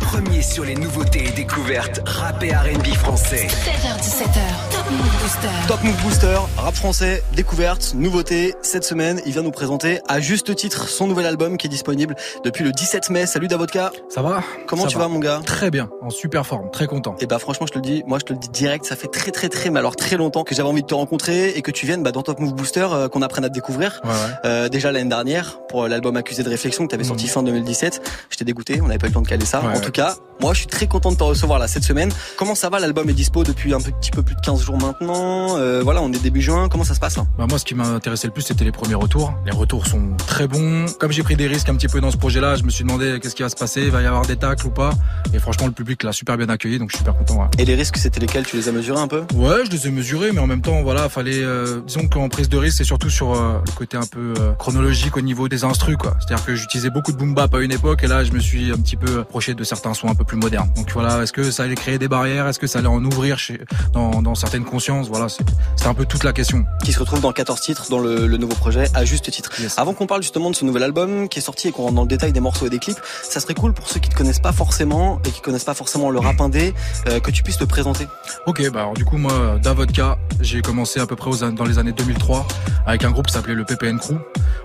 [0.00, 3.46] Premier sur les nouveautés et découvertes rap et R&B français.
[3.46, 5.48] 16h17h, Top Move Booster.
[5.66, 8.54] Top Move Booster, rap français, découverte, nouveauté.
[8.62, 12.14] Cette semaine, il vient nous présenter à juste titre son nouvel album qui est disponible
[12.44, 13.26] depuis le 17 mai.
[13.26, 13.90] Salut Davodka.
[14.08, 14.44] Ça va?
[14.68, 15.40] Comment Ça tu vas mon gars?
[15.44, 17.16] Très bien, en super forme, très content.
[17.20, 19.08] Et bah franchement je te le dis, moi je te le dis direct, ça fait
[19.08, 21.72] très très très mais alors très longtemps que j'avais envie de te rencontrer et que
[21.72, 24.00] tu viennes bah, dans Top Move Booster, euh, qu'on apprenne à te découvrir.
[24.04, 24.14] Ouais, ouais.
[24.44, 27.08] Euh, déjà l'année dernière pour l'album Accusé de réflexion que tu avais Mhm.
[27.08, 28.00] sorti fin 2017.
[28.30, 29.60] J'étais dégoûté, on n'avait pas eu le temps de caler ça.
[29.62, 32.10] Ouais, en tout cas, moi je suis très content de te recevoir là cette semaine.
[32.36, 32.78] Comment ça va?
[32.78, 35.58] L'album est dispo depuis un petit peu plus de 15 jours maintenant.
[35.58, 36.68] Euh, voilà, on est début juin.
[36.68, 38.72] Comment ça se passe là Bah moi, ce qui m'a intéressé le plus, c'était les
[38.72, 39.34] premiers retours.
[39.44, 40.86] Les retours sont très bons.
[40.98, 43.18] Comme j'ai pris des risques un petit peu dans ce projet-là, je me suis demandé
[43.20, 44.90] qu'est-ce qui va se passer, va y avoir des tacles ou pas?
[45.34, 47.40] Et franchement, le public l'a super bien accueilli, donc je suis super content.
[47.40, 47.48] ouais.
[47.58, 48.44] Et les risques c'était lesquels?
[48.46, 49.24] Tu les as mesurés un peu?
[49.34, 51.42] Ouais, je les ai mesurés, mais en même temps, voilà, fallait.
[51.42, 54.52] Euh, disons qu'en prise de risque, c'est surtout sur euh, le côté un peu euh,
[54.52, 56.16] chronologique au niveau des instrus, quoi.
[56.20, 58.70] C'est-à-dire que j'utilisais beaucoup de boom bap à une époque, et là, je me suis
[58.72, 60.70] un petit peu approché de certains sons un peu plus modernes.
[60.76, 62.46] Donc voilà, est-ce que ça allait créer des barrières?
[62.46, 63.60] Est-ce que ça allait en ouvrir chez,
[63.92, 66.64] dans, dans certaines consciences Voilà, c'est un peu toute la question.
[66.84, 69.50] qui se retrouve dans 14 titres dans le, le nouveau projet à juste titre.
[69.76, 72.02] Avant qu'on parle justement de ce nouvel album qui est sorti et qu'on rentre dans
[72.02, 74.40] le détail des morceaux et des clips, ça serait cool pour ceux qui te connaissent
[74.40, 76.74] pas forcément et qui connaissent pas forcément le rap indé
[77.08, 78.06] euh, que tu puisses te présenter.
[78.46, 81.78] Ok, bah alors du coup moi, Davodka, j'ai commencé à peu près aux dans les
[81.78, 82.46] années 2003
[82.86, 84.14] avec un groupe qui s'appelait le PPN Crew.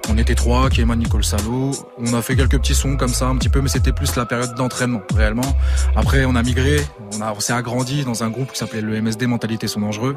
[0.09, 1.71] On était trois, Kéman, Nicole Salo.
[1.99, 4.25] On a fait quelques petits sons comme ça un petit peu, mais c'était plus la
[4.25, 5.55] période d'entraînement réellement.
[5.95, 6.79] Après, on a migré,
[7.17, 10.15] on, a, on s'est agrandi dans un groupe qui s'appelait le MSD Mentalité sont dangereux.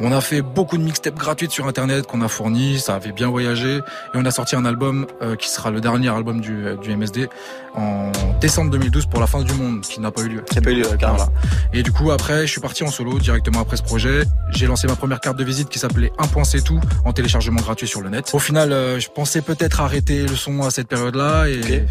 [0.00, 3.28] On a fait beaucoup de mixtapes gratuites sur internet qu'on a fourni, ça avait bien
[3.28, 6.76] voyagé et on a sorti un album euh, qui sera le dernier album du, euh,
[6.76, 7.28] du MSD
[7.76, 8.10] en
[8.40, 10.40] décembre 2012 pour la fin du monde qui n'a pas eu lieu.
[10.40, 11.18] Qui n'a pas eu lieu, carrément.
[11.18, 11.32] Voilà.
[11.72, 14.24] Et du coup, après, je suis parti en solo directement après ce projet.
[14.50, 17.60] J'ai lancé ma première carte de visite qui s'appelait Un point c'est tout en téléchargement
[17.60, 18.32] gratuit sur le net.
[18.34, 21.86] Au final, euh, je pensais peut-être arrêter le son à cette période-là et,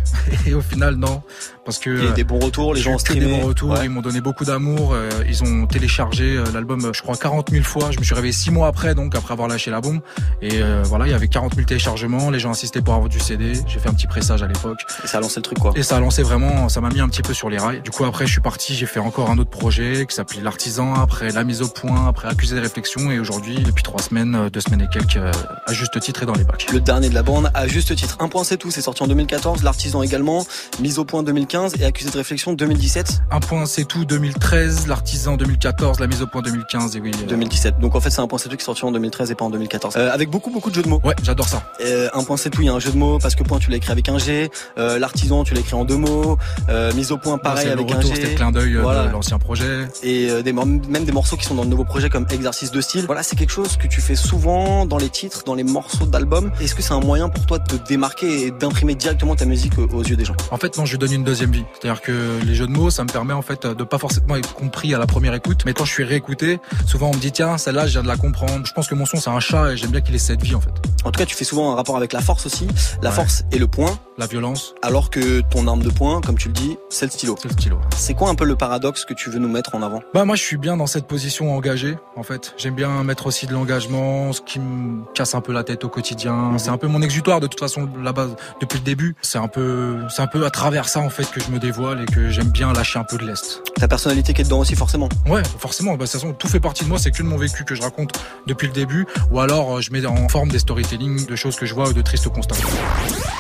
[0.48, 1.22] et au final, non.
[1.66, 3.26] Parce que Il y a eu des bons retours, les gens ont des streamé.
[3.39, 3.86] bons retours, Ouais.
[3.86, 7.51] ils m'ont donné beaucoup d'amour, euh, ils ont téléchargé euh, l'album, euh, je crois 40
[7.51, 7.89] 000 fois.
[7.91, 10.01] Je me suis réveillé six mois après, donc après avoir lâché la bombe.
[10.41, 12.30] Et euh, voilà, il y avait 40 000 téléchargements.
[12.32, 13.53] Les gens insistaient pour avoir du CD.
[13.68, 14.82] J'ai fait un petit pressage à l'époque.
[15.03, 15.72] Et ça a lancé le truc quoi.
[15.76, 17.82] Et ça a lancé vraiment, ça m'a mis un petit peu sur les rails.
[17.82, 20.95] Du coup après je suis parti, j'ai fait encore un autre projet qui s'appelait l'artisan,
[20.95, 24.59] après la mise au point, après accusé de réflexion et aujourd'hui depuis trois semaines, deux
[24.59, 26.68] semaines et quelques, à juste titre et dans les bacs.
[26.74, 28.18] Le dernier de la bande, à juste titre.
[28.20, 30.45] Un point c'est tout, c'est sorti en 2014, l'artisan également,
[30.82, 33.22] mise au point 2015 et accusé de réflexion 2017.
[33.30, 37.12] Un point c'est tout 2013, l'artisan 2014, la mise au point 2015 et oui.
[37.14, 37.80] euh, 2017.
[37.80, 39.45] Donc en fait c'est un point c'est tout qui est sorti en 2013 et pas
[39.45, 39.93] en 2014.
[39.97, 40.99] Euh, avec beaucoup beaucoup de jeux de mots.
[41.04, 41.72] Ouais, j'adore ça.
[41.86, 43.60] Euh, un point c'est tout, il y a un jeu de mots parce que point
[43.60, 44.49] tu l'as écrit avec un G,
[44.80, 46.39] euh, l'artisan tu l'as écrit en deux mots,
[46.70, 48.08] euh, mise au point pareil avec un G.
[48.16, 49.06] c'était le clin d'œil euh, Voilà.
[49.06, 49.88] de l'ancien projet.
[50.01, 52.82] et euh, des, même des morceaux qui sont dans le nouveau projet comme exercice de
[52.82, 53.06] style.
[53.06, 56.51] Voilà, c'est quelque chose que tu fais souvent dans les titres, dans les morceaux d'albums.
[56.62, 59.74] Est-ce que c'est un moyen pour toi de te démarquer et d'imprimer directement ta musique
[59.78, 60.36] aux, yeux des gens?
[60.51, 61.66] En fait, non, je lui donne une deuxième vie.
[61.74, 64.54] C'est-à-dire que les jeux de mots, ça me permet en fait de pas forcément être
[64.54, 67.58] compris à la première écoute, mais quand je suis réécouté, souvent on me dit tiens,
[67.58, 68.66] celle-là, je viens de la comprendre.
[68.66, 70.56] Je pense que mon son c'est un chat et j'aime bien qu'il ait cette vie
[70.56, 70.72] en fait.
[71.06, 72.66] En tout cas, tu fais souvent un rapport avec la force aussi.
[73.02, 73.16] La Ouais.
[73.16, 76.54] force et le point, La violence, alors que ton arme de poing, comme tu le
[76.54, 77.36] dis, c'est le stylo.
[77.41, 77.80] c'est le stylo.
[77.98, 80.02] C'est quoi un peu le paradoxe que tu veux nous mettre en avant?
[80.14, 82.54] Bah moi je suis bien dans cette position engagée en fait.
[82.58, 85.89] J'aime bien mettre aussi de l'engagement, ce qui me casse un peu la tête au
[85.89, 86.56] quotidien.
[86.60, 89.16] C'est un peu mon exutoire de toute façon la base depuis le début.
[89.24, 92.02] C'est un peu c'est un peu à travers ça en fait que je me dévoile
[92.02, 93.64] et que j'aime bien lâcher un peu de l'est.
[93.76, 95.10] Ta personnalité qui est dedans aussi, forcément.
[95.28, 95.92] Ouais, forcément.
[95.92, 97.00] Bah, de toute façon, tout fait partie de moi.
[97.00, 98.12] C'est que de mon vécu que je raconte
[98.46, 101.66] depuis le début, ou alors euh, je mets en forme des storytelling de choses que
[101.66, 102.56] je vois ou de tristes constats.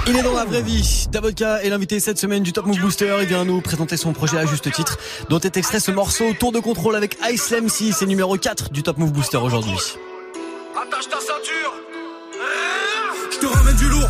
[0.07, 1.07] Il est dans la vraie vie.
[1.11, 3.15] Davodka est l'invité cette semaine du Top Move Booster.
[3.21, 4.97] Il vient nous présenter son projet à juste titre,
[5.29, 7.93] dont est extrait ce morceau Tour de contrôle avec Ice MC.
[7.93, 9.77] C'est numéro 4 du Top Move Booster aujourd'hui.
[10.75, 11.82] Attache ta ceinture.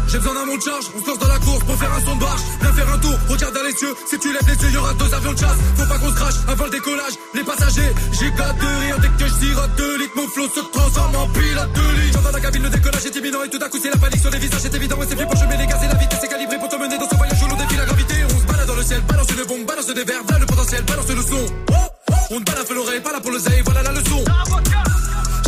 [0.08, 0.86] J'ai besoin d'un monte charge.
[0.96, 2.42] On se dans la course pour faire un son de barge.
[2.62, 3.94] Viens faire un tour, regarde dans les cieux.
[4.10, 5.58] Si tu lèves les yeux, y'aura deux avions de chasse.
[5.78, 7.14] Faut pas qu'on se crache avant le décollage.
[7.34, 10.14] Les passagers, j'ai de rire dès que je sirote deux litres.
[10.16, 12.14] Mon flot se transforme en pilote de ligne.
[12.14, 14.32] J'entends la cabine, le décollage est imminent et tout à coup c'est la panique sur
[14.32, 14.62] les visages.
[14.62, 16.70] C'est évident et c'est fait pour jemer les gaz et la vitesse est calibrée pour
[16.70, 18.16] te mener dans ce voyage où l'on défie la gravité.
[18.26, 20.84] On se balade dans le ciel, balance une bombe, balance des verres, voilà le potentiel,
[20.84, 21.46] balance le son.
[22.32, 24.24] On ne balade l'oreille, pas là pour le zay, voilà la leçon.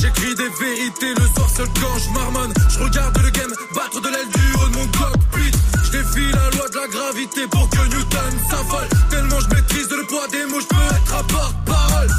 [0.02, 2.54] J'écris des vérités le soir seul quand je marmonne.
[2.70, 5.52] Je regarde le game battre de l'aile du haut de mon cockpit.
[5.86, 8.88] Je défie la loi de la gravité pour que Newton s'affole.
[9.10, 12.10] Tellement je maîtrise le poids des mots, je peux être à porte-parole.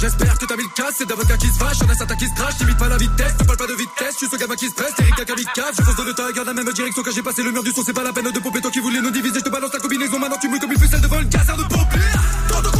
[0.00, 2.28] J'espère que t'as mis le casse, c'est d'avocat qui se vache, y'en a certains qui
[2.28, 4.54] se crachent, t'imites pas la vitesse, ne parle pas de vitesse, je suis ce gamin
[4.54, 7.10] qui se presse, Eric Kamikaze, je fonce dans le tas, garde la même direction quand
[7.10, 9.00] j'ai passé le mur du son, c'est pas la peine de pomper, toi qui voulais
[9.00, 11.24] nous diviser, je te balance la combinaison, maintenant tu mouilles comme une ficelle devant le
[11.24, 12.77] gazard de pompier.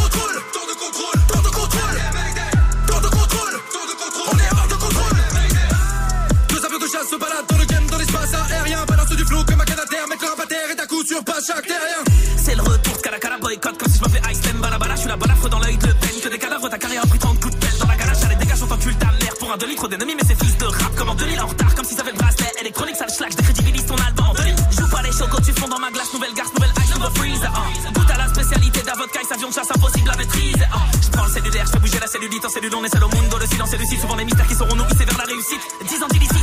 [7.09, 10.25] Se baladent dans le game, dans l'espace aérien, balance du flot comme un canadair, mettre
[10.25, 12.03] leur terre et à coup sur pas chaque terrien.
[12.37, 14.95] C'est le retour de Cala boycott comme si je m'appelais Ice Balabala.
[14.95, 16.19] Je suis la balafre dans l'œil de peine.
[16.21, 17.77] Que des cadavres, ta carrière a pris 30 coups de pelle.
[17.79, 20.15] Dans la ganache, allez dégage, on t'encule ta mère pour un demi trop d'ennemis.
[20.15, 21.73] Mais c'est fils de rap comme en 2000 en retard.
[21.75, 23.33] Comme si ça avait le bracelet électronique, ça le schlag.
[23.33, 24.55] Décrédibilise ton album en 2000.
[24.77, 26.13] Joue pas les chocos, tu fonds dans ma glace.
[26.13, 27.41] Nouvelle garce, nouvelle ice, nouveau freeze.
[27.41, 27.93] Uh.
[27.93, 30.59] Goûte à la spécialité d'avocat, avion de chasse impossible à maîtriser.
[30.59, 30.99] Uh.
[31.01, 32.75] Je prends le cellulaire, je fais bouger la cellulite en cellule.
[32.75, 33.99] On est seul au monde, le silence et lucide.
[34.01, 35.61] Souvent les mystères qui seront nourrissés vers la réussite.
[35.87, 36.38] 10 ans d'illicite,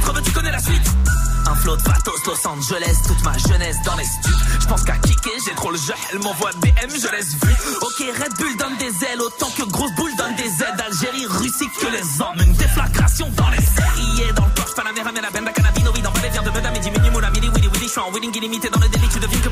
[1.66, 4.30] Un flot de pathos, Los Angeles, toute ma jeunesse dans les studs.
[4.60, 7.52] Je pense qu'à kicker, j'ai trop le jeu, elle m'envoie BM, je laisse vu.
[7.80, 10.80] Ok, Red Bull donne des ailes, autant que Grosse Boule donne des aides.
[10.86, 14.32] Algérie, Russie, que les hommes, une déflagration dans les séries.
[14.36, 17.30] Dans le Porsche, Panamera, la benda cannabinoïde, dans les vient de Meda, Midi, Mini, Moula,
[17.30, 19.48] Midi, Willy, Willy, je suis en winning illimité dans le délit, tu devines que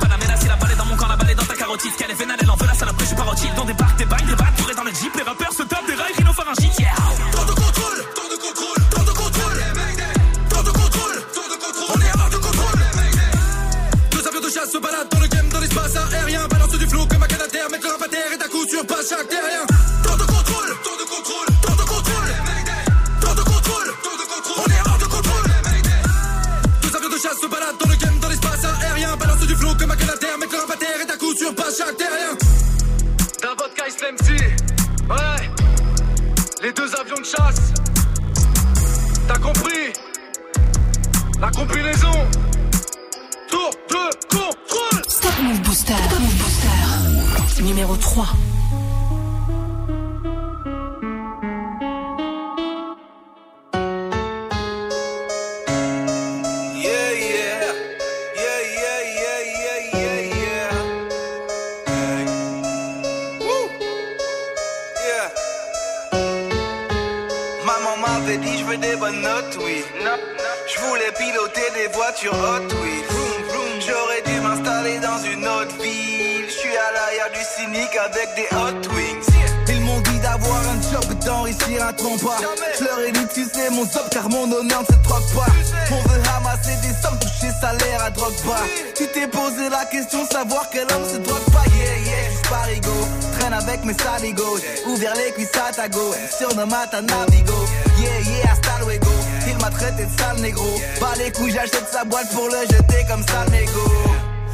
[96.39, 96.51] ta go.
[96.51, 97.55] Surnomme à ta navigo.
[97.99, 99.11] Yeah yeah, hasta luego.
[99.47, 100.67] Il m'a traité de sale négro.
[101.01, 103.81] Pas les couilles, j'achète sa boîte pour le jeter comme sale négo.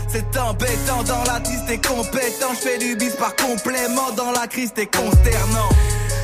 [0.08, 2.52] C'est embêtant, dans la tiste t'es compétent.
[2.54, 5.68] Je fais du bis par complément, dans la crise t'es consternant.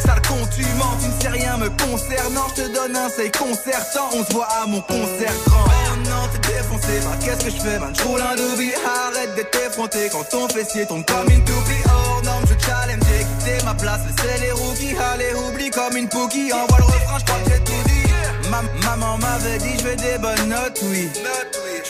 [0.04, 2.46] Sale con, tu mens, tu ne sais rien me concernant.
[2.56, 5.66] Je te donne un c'est concertant, on se voit à mon concert grand.
[6.10, 7.94] Non, t'es défoncé, bah qu'est-ce que je fais, man?
[7.96, 11.82] J'roule un doobie, arrête d'être effronté quand ton fessier tombe comme une toupie.
[12.24, 16.52] Norme, je challenge, j'ai quitté ma place, laissez les rookies, allez, oublie comme une pookie.
[16.52, 18.50] Envoie le refrain, j'crois que j'ai tout dit.
[18.50, 21.08] Ma- maman m'avait dit, je veux des bonnes notes, oui.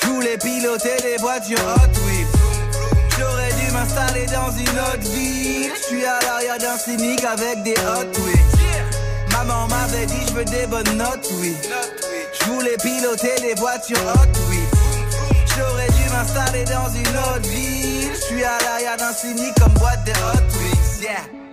[0.00, 2.26] Je voulais piloter des voitures hot, oui.
[3.18, 5.70] J'aurais dû m'installer dans une autre ville.
[5.76, 8.34] Je suis à l'arrière d'un cynique avec des hot, oui.
[9.32, 11.56] Maman m'avait dit, je veux des bonnes notes, oui.
[12.40, 14.58] Je voulais piloter des voitures hot, oui.
[15.56, 17.75] J'aurais dû m'installer dans une autre ville.
[18.36, 21.00] Suis à l'arrière d'un cynique comme boîte de hot.
[21.00, 21.45] Yeah.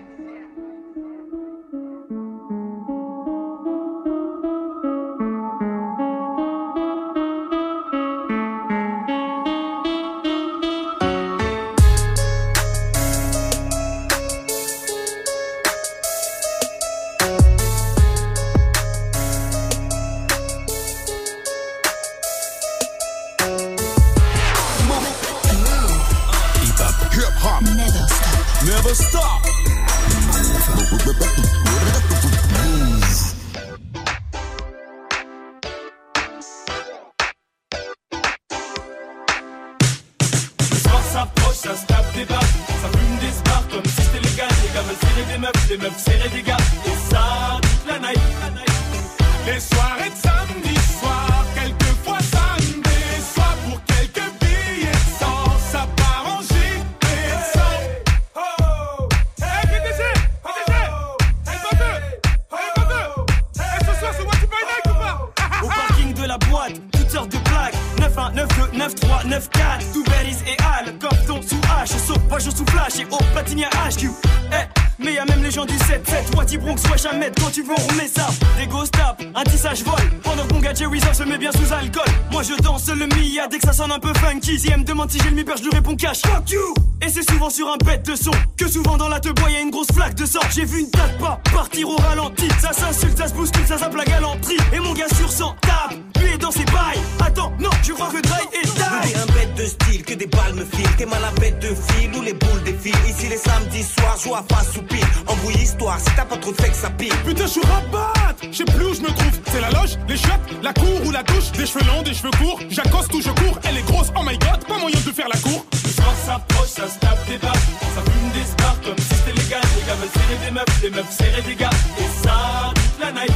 [73.55, 74.55] Eh,
[74.97, 77.75] mais y'a même les gens du 7-7 Wati Bronx, wesh à mettre quand tu veux
[77.75, 78.27] on ça.
[78.57, 79.93] Des ghost tap, un tissage vol.
[80.23, 82.05] Pendant que mon gars Jerry se met bien sous alcool.
[82.31, 83.47] Moi je danse le Mia.
[83.47, 85.45] Dès que ça sonne un peu funky Si elle me demande si j'ai le mi
[85.55, 86.21] je lui réponds cash.
[86.21, 86.73] Fuck you.
[87.05, 88.31] Et c'est souvent sur un bête de son.
[88.57, 90.39] Que souvent dans la te bois y'a une grosse flaque de sang.
[90.53, 92.47] J'ai vu une tête pas partir au ralenti.
[92.59, 95.93] Ça s'insulte, ça se bouscule, ça zappe la galanterie Et mon gars sur 100 tape,
[96.23, 99.55] lui est dans ses bails Attends, non, je crois que Dry est die un bête
[99.55, 100.95] de style, que des balles me filent.
[100.97, 102.93] T'es mal à bête de fil ou les boules défilent.
[103.07, 105.05] Ici les samedis soirs, joue à face ou pile.
[105.27, 107.13] Embrouille histoire, si t'as pas trop de sexe, ça pile.
[107.25, 108.13] Putain, je suis rabat
[108.51, 109.39] Je sais plus où je me trouve.
[109.51, 111.51] C'est la loge, les chiottes, la cour ou la douche.
[111.53, 112.59] Des cheveux longs, des cheveux courts.
[112.69, 113.59] J'accoste ou je cours.
[113.63, 115.65] Elle est grosse, oh my god, pas moyen de faire la cour.
[115.71, 117.53] Le soir s'approche, ça se tape des barres.
[117.95, 119.61] Ça fume des spars comme si c'était légal.
[119.75, 121.77] Les gars veulent serrer des meufs, les meufs serrer des gars.
[121.99, 123.33] Et ça, toute la night.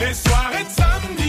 [0.00, 1.23] Les soirées de samedi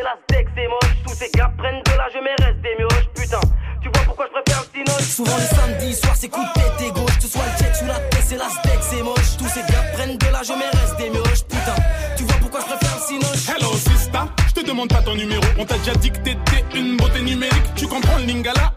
[0.00, 0.96] la c'est la steak, c'est moche.
[1.06, 3.08] Tous ces gars prennent de l'âge, mais restent des mioches.
[3.14, 3.40] Putain,
[3.82, 6.86] tu vois pourquoi je préfère le cinoche Souvent les samedis soirs c'est coup de tête
[6.86, 9.36] et gauche Que ce soit le check sous la tête c'est la steak c'est moche
[9.36, 11.74] Tous ces gars prennent de l'âge mais restent des mioches Putain
[12.16, 15.42] tu vois pourquoi je préfère le cinoche Hello sista, je te demande pas ton numéro.
[15.58, 17.74] On t'a déjà dit que t'étais une beauté numérique.
[17.74, 18.72] Tu comprends le lingala,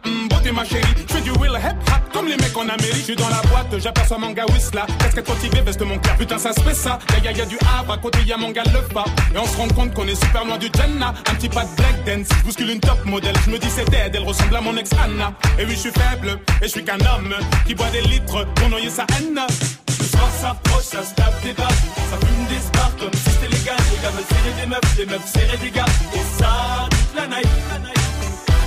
[0.45, 0.93] beauté ma chérie.
[1.07, 2.95] Je fais du real hip hop comme les mecs en Amérique.
[2.97, 4.85] Je suis dans la boîte, j'aperçois mon gars Whistla.
[4.99, 6.15] Casquette motivée, veste mon cœur?
[6.17, 6.99] Putain, ça se fait ça.
[7.23, 9.05] Y'a y'a y'a du Havre, à côté y'a mon gars le pas.
[9.33, 11.13] Et on se rend compte qu'on est super loin du Jenna.
[11.29, 13.35] Un petit pas de black dance, je bouscule une top modèle.
[13.45, 15.33] Je me dis c'est dead, elle ressemble à mon ex Anna.
[15.59, 17.33] Et oui, je suis faible, et je suis qu'un homme
[17.65, 19.39] qui boit des litres pour noyer sa haine.
[19.87, 21.69] Le soir s'approche, ça se tape des barres.
[21.69, 23.75] Ça fume des spars comme si c'était légal.
[23.91, 25.85] Les gars veulent serrer des meufs, les meufs serrer des gars.
[26.13, 27.47] Et ça, toute la night.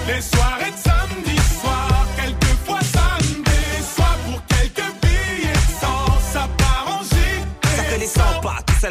[0.09, 0.79] Les soirées de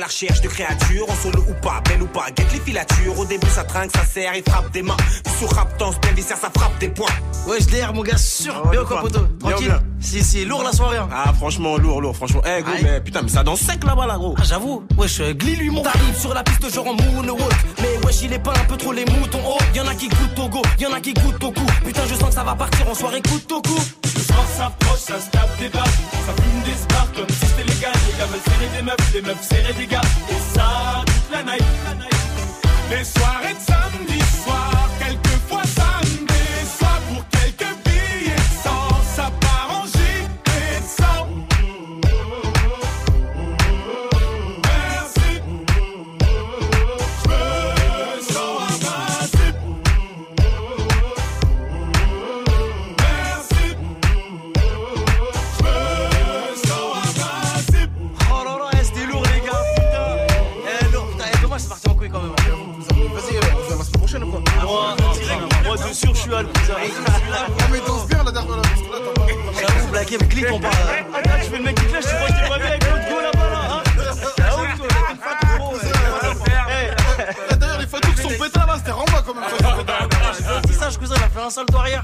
[0.08, 3.20] la recherche de créatures, en solo ou pas, belle ou pas, guette les filatures.
[3.20, 4.96] Au début ça trinque, ça serre, il frappe des mains.
[5.26, 7.10] Puis sur bien viscère, ça frappe des points.
[7.46, 9.28] Ouais je l'air mon gars sûr Bien ou quoi poteau?
[9.40, 11.10] Tranquille Si si lourd la soirée hein.
[11.12, 12.42] Ah franchement lourd, lourd, franchement.
[12.46, 12.84] Eh gros, Aïe.
[12.84, 14.36] mais putain, mais ça danse sec là-bas là gros.
[14.38, 18.06] Ah j'avoue, wesh, euh, glis lui mon T'arrives sur la piste genre en moonwalk Mais
[18.06, 20.48] wesh il est pas un peu trop les moutons Oh, y'en a qui goûtent au
[20.48, 22.94] go, y'en a qui goûtent au cou Putain je sens que ça va partir en
[22.96, 23.78] soirée coup au cou
[24.28, 25.98] soir s'approche, ça se tape des barres.
[26.26, 27.94] Ça fume des spars comme si c'était légal.
[28.08, 30.08] Les gars veulent serrer des meufs, les meufs serrer des gars.
[30.30, 31.64] Et ça, toute la night.
[32.90, 34.20] Les soirées de samedi
[66.36, 66.74] à le cousin
[67.34, 69.28] Ah, mais danse bien la dernière là, parce que là, t'as pas.
[69.60, 70.74] J'avoue, mais clique on parle.
[71.14, 73.10] Attends, tu fais le mec qui clash, tu crois que t'es pas bien avec l'autre
[73.10, 73.82] go là-bas là hein.
[74.40, 74.98] Ah toi,
[75.58, 75.76] trop
[77.50, 79.44] Eh, D'ailleurs, les photos qui sont pétées là, c'était Ramba quand même.
[81.38, 82.04] Fait un salto arrière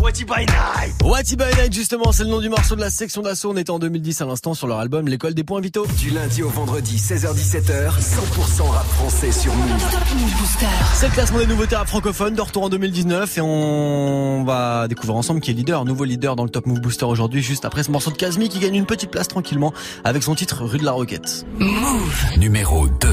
[0.00, 3.22] Whatty by night Whatty by Night, justement, c'est le nom du morceau de la section
[3.22, 3.50] d'assaut.
[3.50, 5.86] On était en 2010 à l'instant sur leur album L'école des points vitaux.
[5.98, 9.68] Du lundi au vendredi, 16h17h, 100% rap français sur Move.
[10.94, 15.16] C'est le classement des nouveautés rap francophones de retour en 2019 et on va découvrir
[15.16, 17.90] ensemble qui est leader, nouveau leader dans le Top Move Booster aujourd'hui, juste après ce
[17.90, 19.72] morceau de Kazmi qui gagne une petite place tranquillement
[20.04, 21.46] avec son titre Rue de la Roquette.
[22.36, 23.08] Numéro 2.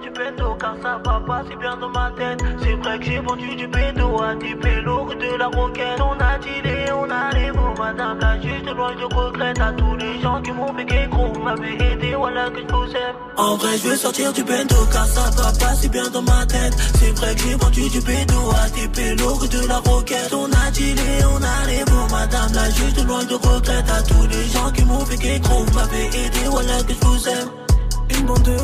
[0.00, 2.40] Du bendo car ça va pas si bien dans ma tête.
[2.62, 6.00] C'est vrai que j'ai vendu du bendo à des pélos de la roquette.
[6.00, 9.54] On a dealé, on a les mots, madame la juste loin de regret.
[9.60, 13.16] À tous les gens qui m'ont fait gros, m'avaient aidé, voilà que je vous aime.
[13.36, 16.46] En vrai, je veux sortir du bendo car ça va pas si bien dans ma
[16.46, 16.74] tête.
[16.98, 20.32] C'est vrai que j'ai vendu du bendo à des pélos de la roquette.
[20.32, 23.84] On a dealé, on a les mots, madame la juste loin de regret.
[23.90, 27.69] À tous les gens qui m'ont fait gros, m'avaient aidé, voilà que je vous aime.
[28.16, 28.56] Une bande de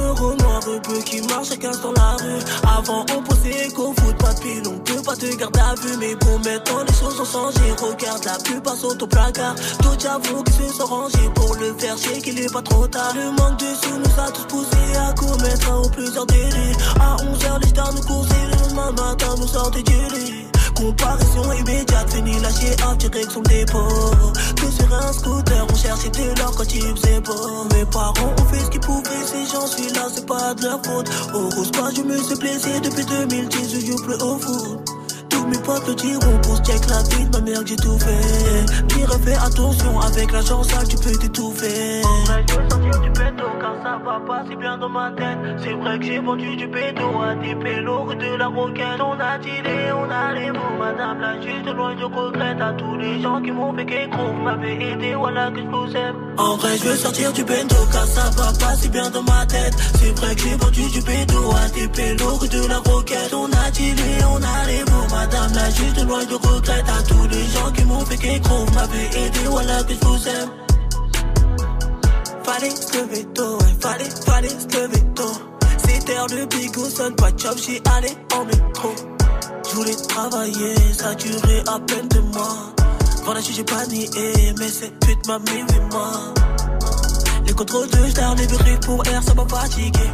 [0.42, 2.40] noirs peu qui marchent chacun dans la rue.
[2.78, 5.96] Avant, on pensait qu'au foot, pas de on peut pas te garder à vue.
[5.98, 7.72] Mais bon, maintenant les choses ont changé.
[7.80, 9.54] Regarde, la plupart sont au placard.
[9.82, 13.12] D'autres j'avoue qu'ils se sont rangés pour le faire, je qu'il est pas trop tard.
[13.14, 16.76] Le manque de sous nous a tous poussés à commettre un ou plusieurs délits.
[17.00, 20.46] À 11h, les stars nous coursaient, le matin nous sortaient du lit.
[20.76, 23.88] Comparaison immédiate, fini lâcher en direction dépôt.
[24.56, 27.64] Que sur un scooter, on cherchait de l'or quand il faisait beau.
[27.74, 30.80] Mes parents ont fait ce qu'ils pouvaient, ces gens, suis là, c'est pas de leur
[30.84, 31.08] faute.
[31.34, 34.95] Au rose je me suis blessé depuis 2010, je joue plus au foot.
[35.48, 38.84] Mes potes le diront pour check la vie de ma mère j'ai tout fait.
[38.88, 42.02] Pire fais attention, avec l'argent sale tu peux t'étouffer.
[42.02, 45.38] Ouais, je veux sortir du pédo car ça va pas si bien dans ma tête.
[45.62, 49.00] C'est vrai que j'ai vendu du pédo à des pélos de la roquette.
[49.00, 52.96] On a tiré, on a les mots, madame la juste loin je regrette à tous
[52.96, 54.22] les gens qui m'ont fait qu'écro.
[54.26, 56.16] Vous m'avez aidé, voilà que je vous aime.
[56.38, 59.46] En vrai, je veux sortir du bendo car ça va pas si bien dans ma
[59.46, 59.74] tête.
[60.00, 63.32] C'est vrai que j'ai vendu du pédo à des pélos de la roquette.
[63.34, 64.24] On a tiré,
[65.70, 68.64] juste loin je regrette à tous les gens qui m'ont fait qu'écro.
[68.64, 70.50] Vous m'avez aidé, voilà que je vous aime.
[72.44, 75.32] Fallait se lever tôt, fallait, fallait se lever tôt.
[75.78, 78.94] C'était heure de bigot, sonne pas de job, j'y allais en métro.
[79.68, 82.72] Je voulais travailler, ça durait à peine deux mois.
[83.24, 84.08] Voilà, j'ai pas nié,
[84.58, 86.12] mais cette pute m'a mis oui, moi.
[87.44, 88.46] Les contrôles de star, les
[88.86, 90.10] pour air, ça m'a fatigué.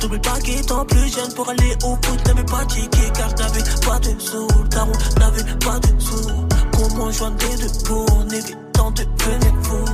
[0.00, 3.98] J'oublie pas qu'étant plus jeune pour aller au foot, n'avais pas ticket car j'avais pas
[3.98, 4.46] de sous.
[4.70, 6.46] Daron n'avait pas de sous.
[6.72, 9.84] Comment joindre les deux pour en évitant de venir fou?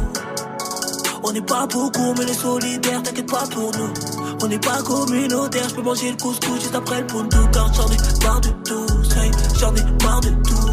[1.24, 3.92] On n'est pas beaucoup, mais les solidaires, t'inquiète pas pour nous.
[4.42, 7.38] On n'est pas communautaire, je peux manger le couscous juste après le puntou.
[7.52, 10.71] Car j'en ai marre de tout, say, j'en ai marre de tout.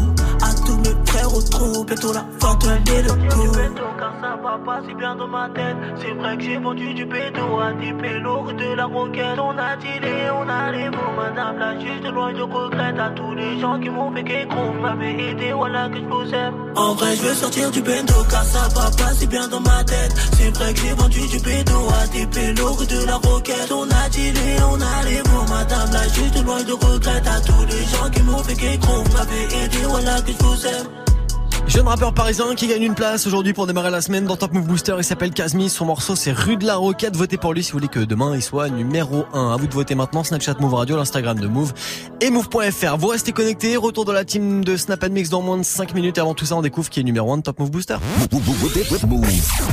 [1.30, 3.52] Trou, bientôt la de l'année de coup.
[3.98, 5.76] Car ça va pas si bien dans ma tête.
[6.00, 9.38] C'est vrai que j'ai vendu du pédo à des pélos de la roquette.
[9.38, 13.34] On a tiré, on a les mots, madame la juste loin je regrette à tous
[13.34, 14.56] les gens qui m'ont fait qu'écro.
[14.72, 16.54] Vous m'avez aidé, voilà que je vous aime.
[16.74, 19.84] En vrai, je veux sortir du bendo car ça va pas si bien dans ma
[19.84, 20.12] tête.
[20.32, 23.70] C'est vrai que j'ai vendu du pédo à des pélos de la roquette.
[23.70, 27.64] On a tiré, on a les mots, madame la juste loin je regrette à tous
[27.66, 29.02] les gens qui m'ont fait qu'écro.
[29.04, 30.99] Vous m'avez aidé, voilà que je vous aime.
[31.70, 34.66] Jeune rappeur parisien qui gagne une place aujourd'hui pour démarrer la semaine dans Top Move
[34.66, 34.96] Booster.
[34.98, 35.70] Il s'appelle Kazmi.
[35.70, 37.14] Son morceau c'est Rue de la Roquette.
[37.14, 39.52] Votez pour lui si vous voulez que demain il soit numéro 1.
[39.52, 40.24] À vous de voter maintenant.
[40.24, 41.72] Snapchat Move Radio, l'Instagram de Move
[42.20, 42.96] et Move.fr.
[42.98, 43.76] Vous restez connectés.
[43.76, 46.18] Retour de la team de Snap Mix dans moins de 5 minutes.
[46.18, 47.98] Avant tout ça, on découvre qui est numéro 1 de Top Move Booster.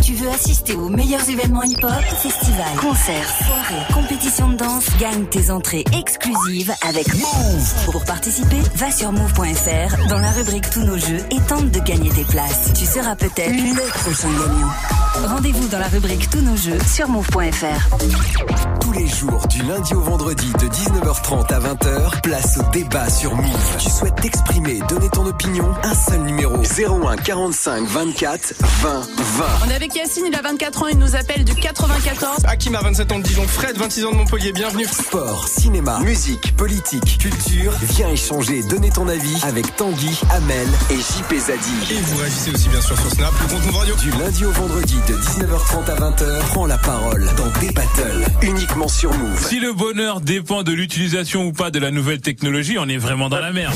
[0.04, 4.86] Tu veux assister aux meilleurs événements hip-hop, festivals, concerts, soirées, compétitions de danse?
[5.00, 7.86] Gagne tes entrées exclusives avec Move.
[7.92, 12.10] Pour participer, va sur move.fr dans la rubrique Tous nos jeux et tente de gagner
[12.10, 12.74] tes places.
[12.78, 15.30] Tu seras peut-être le prochain gagnant.
[15.34, 17.98] Rendez-vous dans la rubrique Tous nos jeux sur move.fr.
[18.82, 23.36] Tous les jours, du lundi au vendredi, de 19h30 à 20h, place au débat sur
[23.36, 23.78] Move.
[23.80, 29.46] Tu souhaites t'exprimer, donner ton opinion Un seul numéro 01 45 24 20 20.
[29.66, 32.46] On est avec Yacine, il a 24 ans, il nous appelle du 94.
[32.46, 34.86] Hakim a 27 ans de Dijon, Fred, 26 ans de Montpellier, bienvenue.
[34.86, 37.74] Sport, cinéma, musique, politique, culture.
[37.82, 41.77] Viens échanger, donner ton avis avec Tanguy, Amel et JP Zadi.
[41.90, 43.96] Et vous réagissez aussi bien sûr sur Snap, le compte Move Radio.
[43.96, 48.88] Du lundi au vendredi de 19h30 à 20h, prends la parole dans des battles uniquement
[48.88, 49.48] sur Move.
[49.48, 53.30] Si le bonheur dépend de l'utilisation ou pas de la nouvelle technologie, on est vraiment
[53.30, 53.76] dans la merde.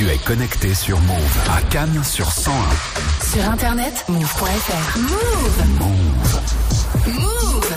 [0.00, 2.54] Tu es connecté sur Move à Cannes sur 101.
[3.22, 4.98] Sur internet, move.fr.
[4.98, 5.10] Move.
[7.06, 7.74] Move.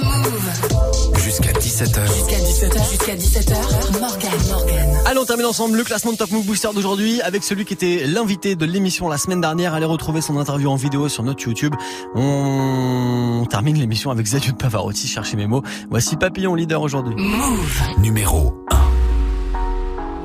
[0.00, 1.20] Move.
[1.22, 2.00] Jusqu'à 17h.
[2.06, 2.90] Jusqu'à 17h.
[2.90, 4.00] Jusqu'à 17h.
[4.00, 4.88] Morgan, Morgan.
[5.04, 8.06] Allez, on termine ensemble le classement de Top Move Booster d'aujourd'hui avec celui qui était
[8.06, 9.74] l'invité de l'émission la semaine dernière.
[9.74, 11.74] Allez retrouver son interview en vidéo sur notre YouTube.
[12.14, 15.06] On termine l'émission avec Zadiou de Pavarotti.
[15.08, 15.62] Cherchez mes mots.
[15.90, 17.16] Voici Papillon leader aujourd'hui.
[17.18, 17.82] Move.
[17.98, 18.83] Numéro 1.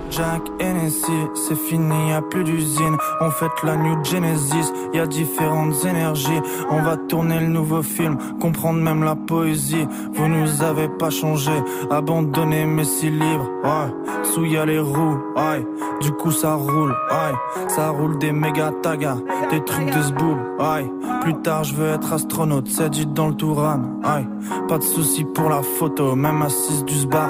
[0.09, 2.97] Jack Hennessy, c'est fini, y a plus d'usine.
[3.21, 6.41] On fête la New Genesis, y a différentes énergies.
[6.71, 9.87] On va tourner le nouveau film, comprendre même la poésie.
[10.13, 11.51] Vous nous avez pas changé,
[11.91, 13.49] abandonné mes six livres.
[13.63, 15.65] Ouais, sous y a les roues, ouais.
[16.01, 17.67] Du coup ça roule, ouais.
[17.67, 19.17] Ça roule des méga tagas,
[19.51, 20.91] des trucs de zboob, ouais.
[21.21, 24.25] Plus tard je veux être astronaute, c'est dit dans le Touran, ouais.
[24.67, 27.29] Pas de soucis pour la photo, même assise du sbar.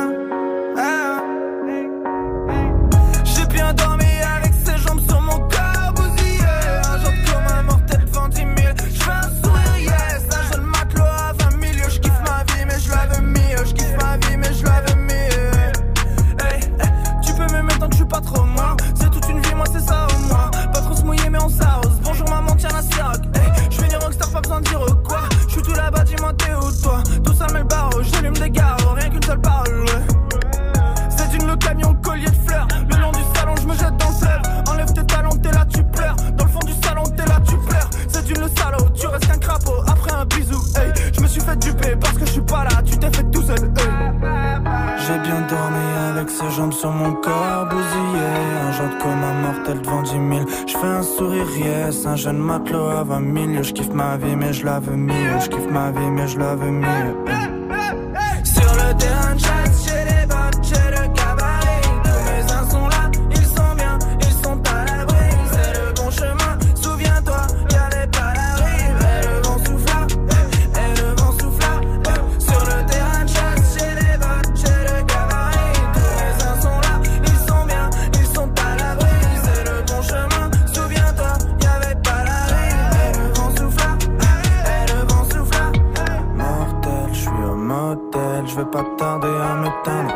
[22.81, 25.21] La siroc hey, Je suis une rockstar, pas besoin de dire quoi.
[25.47, 28.49] Je suis tout là-bas, dis-moi t'es où toi Tout ça met le barreau, j'allume des
[28.49, 28.77] gares.
[28.95, 29.85] Rien qu'une seule parole.
[31.09, 32.67] C'est d'une le camion, collier de fleurs.
[32.89, 34.41] Le long du salon, je me jette dans le fleuve.
[34.69, 36.15] Enlève tes talons, t'es là, tu pleures.
[36.37, 37.89] Dans le fond du salon, t'es là, tu pleures.
[38.07, 39.81] C'est d'une le salaud, tu restes qu'un crapaud.
[39.87, 40.91] Après un bisou, hey.
[41.13, 42.81] Je me suis fait duper parce que je suis pas là.
[42.85, 44.11] Tu t'es fait tout seul, hey.
[45.07, 48.27] J'ai bien dormi avec ses jambes sur mon corps bousillé
[48.67, 50.00] Un genre comme un mortel devant
[50.81, 52.05] 10 000 Je fais un sourire yes.
[52.05, 55.39] Un jeune matelot à 20 000 Je kiffe ma vie mais je la veux mieux.
[55.39, 57.15] Je kiffe ma vie mais je la veux mieux.
[58.43, 59.30] Sur le terrain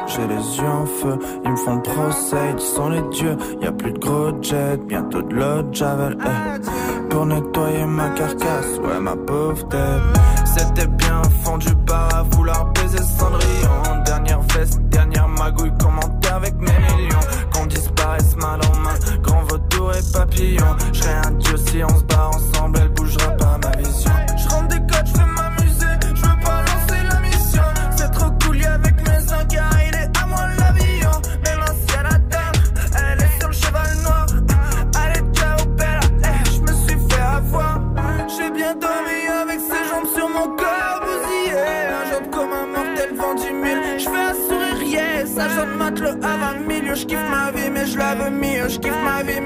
[0.07, 3.35] J'ai les yeux en feu, ils me font procès, ils sont les dieux.
[3.61, 6.17] Y a plus de gros jet, bientôt de l'eau javel.
[6.21, 7.09] Eh.
[7.09, 10.01] Pour nettoyer ma carcasse, ouais ma pauvre tête.
[10.45, 14.03] C'était bien fond du à vouloir baiser Cendrillon.
[14.05, 17.19] Dernière veste, dernière magouille, commenter avec mes millions.
[17.53, 20.75] Qu'on disparaisse mal en main, grand vautour et papillon.
[20.93, 22.79] Je un dieu si on se barre ensemble,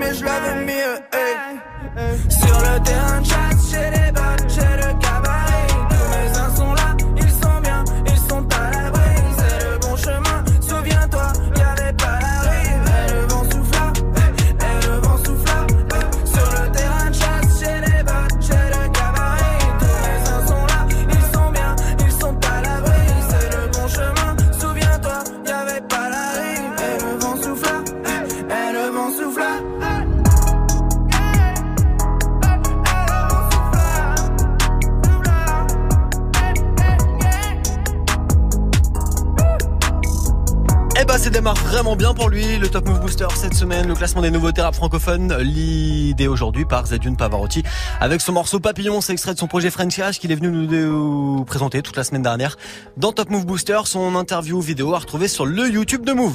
[0.10, 0.99] kiffe ma vie
[41.96, 42.58] bien pour lui.
[42.58, 46.86] Le Top Move Booster cette semaine, le classement des nouveautés rap francophones, l'idée aujourd'hui par
[46.86, 47.64] Zedune Pavarotti
[48.00, 51.82] avec son morceau Papillon, c'est extrait de son projet French qu'il est venu nous présenter
[51.82, 52.58] toute la semaine dernière
[52.98, 53.80] dans Top Move Booster.
[53.86, 56.28] Son interview vidéo à retrouver sur le YouTube de Move.